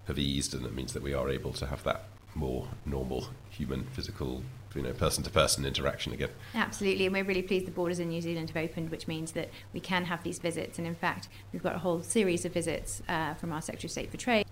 have 0.07 0.19
eased, 0.19 0.55
and 0.55 0.65
it 0.65 0.75
means 0.75 0.93
that 0.93 1.03
we 1.03 1.13
are 1.13 1.29
able 1.29 1.53
to 1.55 1.67
have 1.67 1.83
that 1.85 2.05
more 2.35 2.69
normal 2.85 3.29
human 3.51 3.85
physical 3.93 4.43
you 4.75 4.83
know 4.83 4.93
person 4.93 5.25
to 5.25 5.31
person 5.31 5.65
interaction 5.65 6.13
again. 6.13 6.29
Absolutely, 6.55 7.07
and 7.07 7.15
we're 7.15 7.25
really 7.25 7.43
pleased 7.43 7.67
the 7.67 7.73
borders 7.73 7.99
in 7.99 8.09
New 8.09 8.21
Zealand 8.21 8.51
have 8.51 8.63
opened, 8.63 8.91
which 8.91 9.09
means 9.09 9.33
that 9.33 9.51
we 9.73 9.81
can 9.81 10.05
have 10.05 10.23
these 10.23 10.39
visits. 10.39 10.79
And 10.79 10.87
in 10.87 10.95
fact, 10.95 11.29
we've 11.53 11.63
got 11.63 11.75
a 11.75 11.79
whole 11.79 12.03
series 12.03 12.45
of 12.45 12.53
visits 12.53 13.03
uh, 13.09 13.35
from 13.35 13.53
our 13.53 13.63
Secretary 13.63 13.89
of 13.89 13.93
State 13.93 14.11
for 14.11 14.19
Trade, 14.19 14.47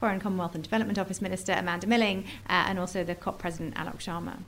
Foreign 0.00 0.18
Commonwealth 0.18 0.54
and 0.54 0.64
Development 0.64 0.98
Office 0.98 1.20
Minister 1.20 1.52
Amanda 1.52 1.86
Milling, 1.86 2.24
uh, 2.48 2.64
and 2.66 2.78
also 2.78 3.04
the 3.04 3.14
COP 3.14 3.38
President 3.38 3.74
Alok 3.76 3.98
Sharma. 3.98 4.38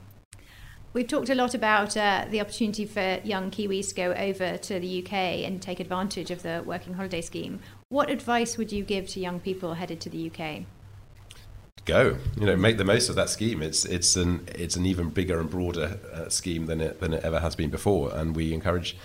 We've 0.95 1.07
talked 1.07 1.31
a 1.31 1.35
lot 1.35 1.55
about 1.55 1.97
uh, 1.97 2.27
the 2.31 2.41
opportunity 2.41 2.87
for 2.87 3.21
young 3.23 3.51
Kiwis 3.51 3.91
to 3.91 3.95
go 3.95 4.13
over 4.13 4.57
to 4.57 4.81
the 4.81 5.05
UK 5.05 5.13
and 5.13 5.61
take 5.63 5.79
advantage 5.79 6.31
of 6.31 6.43
the 6.43 6.63
working 6.67 6.95
holiday 6.95 7.21
scheme. 7.21 7.61
What 7.91 8.11
advice 8.11 8.59
would 8.59 8.73
you 8.73 8.83
give 8.83 9.09
to 9.11 9.21
young 9.21 9.41
people 9.41 9.75
headed 9.75 10.01
to 10.01 10.11
the 10.11 10.31
UK? 10.31 10.65
go. 11.85 12.17
You 12.39 12.47
know, 12.47 12.57
make 12.57 12.79
the 12.79 12.85
most 12.85 13.09
of 13.09 13.17
that 13.17 13.29
scheme. 13.29 13.63
It's 13.63 13.85
it's 13.85 14.17
an 14.17 14.49
it's 14.55 14.77
an 14.77 14.87
even 14.87 15.11
bigger 15.11 15.41
and 15.41 15.51
broader 15.51 15.99
uh, 16.13 16.29
scheme 16.29 16.67
than 16.67 16.81
it 16.81 17.01
than 17.01 17.13
it 17.13 17.25
ever 17.25 17.41
has 17.41 17.57
been 17.57 17.71
before, 17.71 18.15
and 18.15 18.37
we 18.37 18.53
encourage 18.53 18.97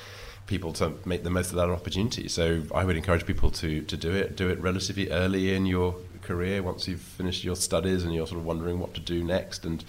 people 0.46 0.72
to 0.72 0.94
make 1.06 1.24
the 1.24 1.30
most 1.30 1.50
of 1.50 1.56
that 1.56 1.70
opportunity. 1.70 2.28
So 2.28 2.64
I 2.74 2.86
would 2.86 2.96
encourage 2.96 3.26
people 3.26 3.52
to 3.52 3.82
to 3.82 3.98
do 3.98 4.12
it 4.12 4.36
do 4.36 4.50
it 4.50 4.60
relatively 4.60 5.10
early 5.10 5.54
in 5.54 5.66
your 5.66 5.96
career 6.28 6.62
once 6.62 6.88
you've 6.88 7.02
finished 7.02 7.44
your 7.44 7.56
studies 7.56 8.04
and 8.04 8.14
you're 8.14 8.28
sort 8.28 8.40
of 8.40 8.46
wondering 8.46 8.80
what 8.80 8.94
to 8.94 9.00
do 9.00 9.24
next. 9.24 9.66
And 9.66 9.84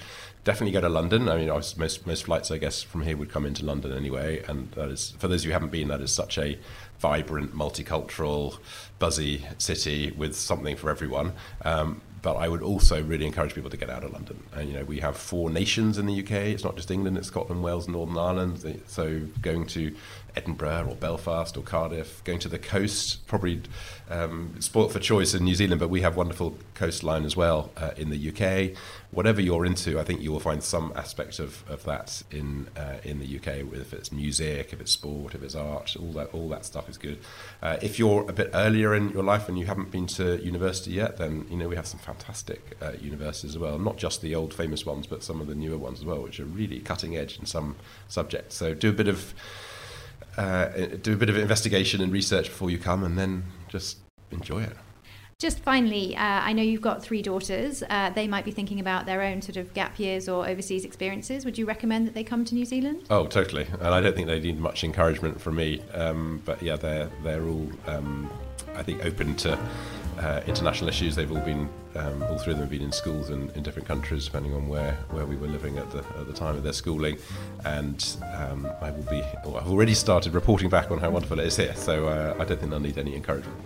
definitely 0.45 0.73
go 0.73 0.81
to 0.81 0.89
London. 0.89 1.29
I 1.29 1.37
mean, 1.37 1.49
most 1.49 2.07
most 2.07 2.25
flights, 2.25 2.51
I 2.51 2.57
guess, 2.57 2.83
from 2.83 3.03
here 3.03 3.17
would 3.17 3.31
come 3.31 3.45
into 3.45 3.65
London 3.65 3.93
anyway. 3.93 4.43
And 4.49 4.71
that 4.73 4.89
is, 4.89 5.11
for 5.19 5.29
those 5.29 5.45
who 5.45 5.51
haven't 5.51 5.71
been, 5.71 5.89
that 5.89 6.01
is 6.01 6.11
such 6.11 6.39
a 6.39 6.59
vibrant, 7.01 7.55
multicultural, 7.55 8.59
buzzy 8.99 9.45
city 9.59 10.11
with 10.13 10.35
something 10.35 10.77
for 10.77 10.91
everyone. 10.91 11.35
Um, 11.65 12.01
but 12.23 12.37
I 12.37 12.49
would 12.49 12.63
also 12.63 13.03
really 13.03 13.27
encourage 13.27 13.55
people 13.55 13.71
to 13.71 13.77
get 13.77 13.91
out 13.91 14.05
of 14.05 14.13
London. 14.13 14.43
And 14.55 14.69
you 14.69 14.75
know, 14.75 14.85
we 14.85 15.01
have 15.01 15.17
four 15.17 15.51
nations 15.51 15.99
in 15.99 16.07
the 16.07 16.21
UK. 16.21 16.33
It's 16.33 16.65
not 16.65 16.77
just 16.77 16.91
England; 16.91 17.19
it's 17.19 17.29
Scotland, 17.29 17.63
Wales, 17.63 17.87
Northern 17.89 18.19
Ireland. 18.19 18.83
So 18.87 19.21
going 19.43 19.67
to 19.67 19.95
Edinburgh 20.37 20.87
or 20.91 20.95
Belfast 20.95 21.57
or 21.57 21.63
Cardiff, 21.63 22.23
going 22.25 22.39
to 22.41 22.49
the 22.49 22.59
coast, 22.59 23.27
probably 23.27 23.63
um, 24.11 24.55
spoilt 24.61 24.93
for 24.93 24.99
choice 24.99 25.35
in 25.35 25.45
New 25.45 25.55
Zealand, 25.55 25.81
but 25.81 25.89
we 25.89 26.01
have 26.01 26.17
wonderful 26.17 26.57
coastline 26.75 27.25
as 27.25 27.37
well 27.37 27.71
uh, 27.77 27.91
in 27.97 28.11
the 28.11 28.31
UK. 28.31 28.77
Whatever 29.11 29.41
you're 29.41 29.67
into, 29.67 29.99
I 29.99 30.05
think 30.05 30.21
you 30.21 30.33
will 30.33 30.41
find 30.41 30.63
some 30.63 30.93
aspect 30.95 31.39
of, 31.39 31.65
of 31.69 31.85
that 31.85 32.23
in 32.31 32.69
uh, 32.77 32.99
in 33.05 33.19
the 33.21 33.37
UK. 33.37 33.73
If 33.73 33.93
it's 33.93 34.13
music, 34.13 34.73
if 34.73 34.81
it's 34.81 34.93
sport, 34.93 35.35
if 35.35 35.43
it's 35.43 35.55
art, 35.55 35.97
all 35.99 36.13
that 36.13 36.29
all 36.33 36.49
that 36.51 36.65
stuff 36.65 36.89
is 36.89 36.99
good. 36.99 37.19
Uh, 37.63 37.79
if 37.83 37.99
you're 37.99 38.29
a 38.29 38.33
bit 38.33 38.51
earlier 38.55 38.95
in 38.95 39.11
your 39.11 39.23
life 39.23 39.49
and 39.49 39.59
you 39.59 39.67
haven't 39.67 39.91
been 39.91 40.07
to 40.07 40.43
university 40.45 40.93
yet, 40.93 41.17
then 41.17 41.47
you 41.51 41.57
know 41.57 41.69
we 41.69 41.77
have 41.77 41.87
some 41.87 42.01
fantastic 42.01 42.77
uh, 42.81 42.93
universities 43.01 43.53
as 43.53 43.59
well. 43.59 43.79
Not 43.79 43.97
just 43.97 44.23
the 44.23 44.35
old 44.35 44.55
famous 44.55 44.85
ones, 44.87 45.07
but 45.07 45.23
some 45.23 45.41
of 45.41 45.47
the 45.47 45.55
newer 45.55 45.79
ones 45.79 46.01
as 46.01 46.05
well, 46.05 46.23
which 46.23 46.39
are 46.41 46.45
really 46.45 46.81
cutting 46.81 47.17
edge 47.17 47.39
in 47.39 47.47
some 47.47 47.77
subjects. 48.09 48.57
So 48.57 48.75
do 48.75 48.91
a 48.91 48.93
bit 48.93 49.09
of 49.09 49.35
uh, 50.39 50.97
do 51.03 51.13
a 51.13 51.17
bit 51.17 51.29
of 51.29 51.37
investigation 51.37 52.01
and 52.01 52.13
research 52.13 52.47
before 52.47 52.71
you 52.71 52.79
come, 52.79 53.05
and 53.05 53.19
then 53.19 53.45
just 53.69 53.99
enjoy 54.31 54.63
it. 54.63 54.77
Just 55.39 55.61
finally, 55.61 56.17
uh, 56.17 56.21
I 56.21 56.53
know 56.53 56.63
you've 56.63 56.83
got 56.83 57.01
three 57.01 57.23
daughters. 57.23 57.85
Uh, 57.89 58.11
they 58.11 58.27
might 58.27 58.45
be 58.45 58.51
thinking 58.51 58.81
about 58.81 59.07
their 59.07 59.23
own 59.23 59.41
sort 59.41 59.57
of 59.57 59.73
gap 59.73 59.99
years 60.01 60.29
or 60.29 60.49
overseas 60.49 60.85
experiences. 60.85 61.45
Would 61.45 61.57
you 61.57 61.65
recommend 61.65 62.09
that 62.09 62.15
they 62.15 62.25
come 62.25 62.45
to 62.45 62.57
New 62.57 62.65
Zealand? 62.65 63.05
Oh, 63.09 63.27
totally. 63.27 63.67
And 63.81 63.95
I 63.95 64.01
don't 64.01 64.17
think 64.17 64.27
they 64.27 64.41
need 64.41 64.59
much 64.59 64.83
encouragement 64.83 65.41
from 65.41 65.55
me. 65.55 65.81
Um, 65.95 66.43
but 66.45 66.61
yeah, 66.61 66.75
they're 66.75 67.09
they're 67.23 67.45
all 67.45 67.69
um, 67.87 68.29
I 68.75 68.83
think 68.83 69.05
open 69.05 69.37
to 69.37 69.57
uh, 70.19 70.41
international 70.47 70.89
issues. 70.89 71.15
They've 71.17 71.31
all 71.31 71.41
been, 71.41 71.69
um, 71.95 72.23
all 72.25 72.39
three 72.39 72.53
of 72.53 72.59
them 72.59 72.67
have 72.67 72.71
been 72.71 72.83
in 72.83 72.93
schools 72.93 73.31
in, 73.31 73.51
in 73.51 73.63
different 73.63 73.87
countries, 73.87 74.25
depending 74.25 74.55
on 74.55 74.69
where, 74.69 74.95
where 75.11 75.27
we 75.27 75.37
were 75.37 75.49
living 75.49 75.79
at 75.79 75.91
the, 75.91 75.99
at 75.99 76.27
the 76.27 76.33
time 76.33 76.57
of 76.57 76.63
their 76.63 76.73
schooling. 76.73 77.19
And 77.65 78.05
um, 78.37 78.69
I 78.81 78.91
will 78.91 79.11
be, 79.11 79.23
well, 79.45 79.57
I've 79.57 79.71
already 79.71 79.95
started 79.95 80.35
reporting 80.35 80.69
back 80.69 80.91
on 80.91 80.99
how 80.99 81.11
wonderful 81.11 81.39
it 81.41 81.47
is 81.47 81.57
here, 81.57 81.75
so 81.75 82.09
uh, 82.09 82.35
I 82.39 82.45
don't 82.45 82.59
think 82.59 82.71
they'll 82.71 82.81
need 82.81 82.99
any 82.99 83.15
encouragement. 83.15 83.57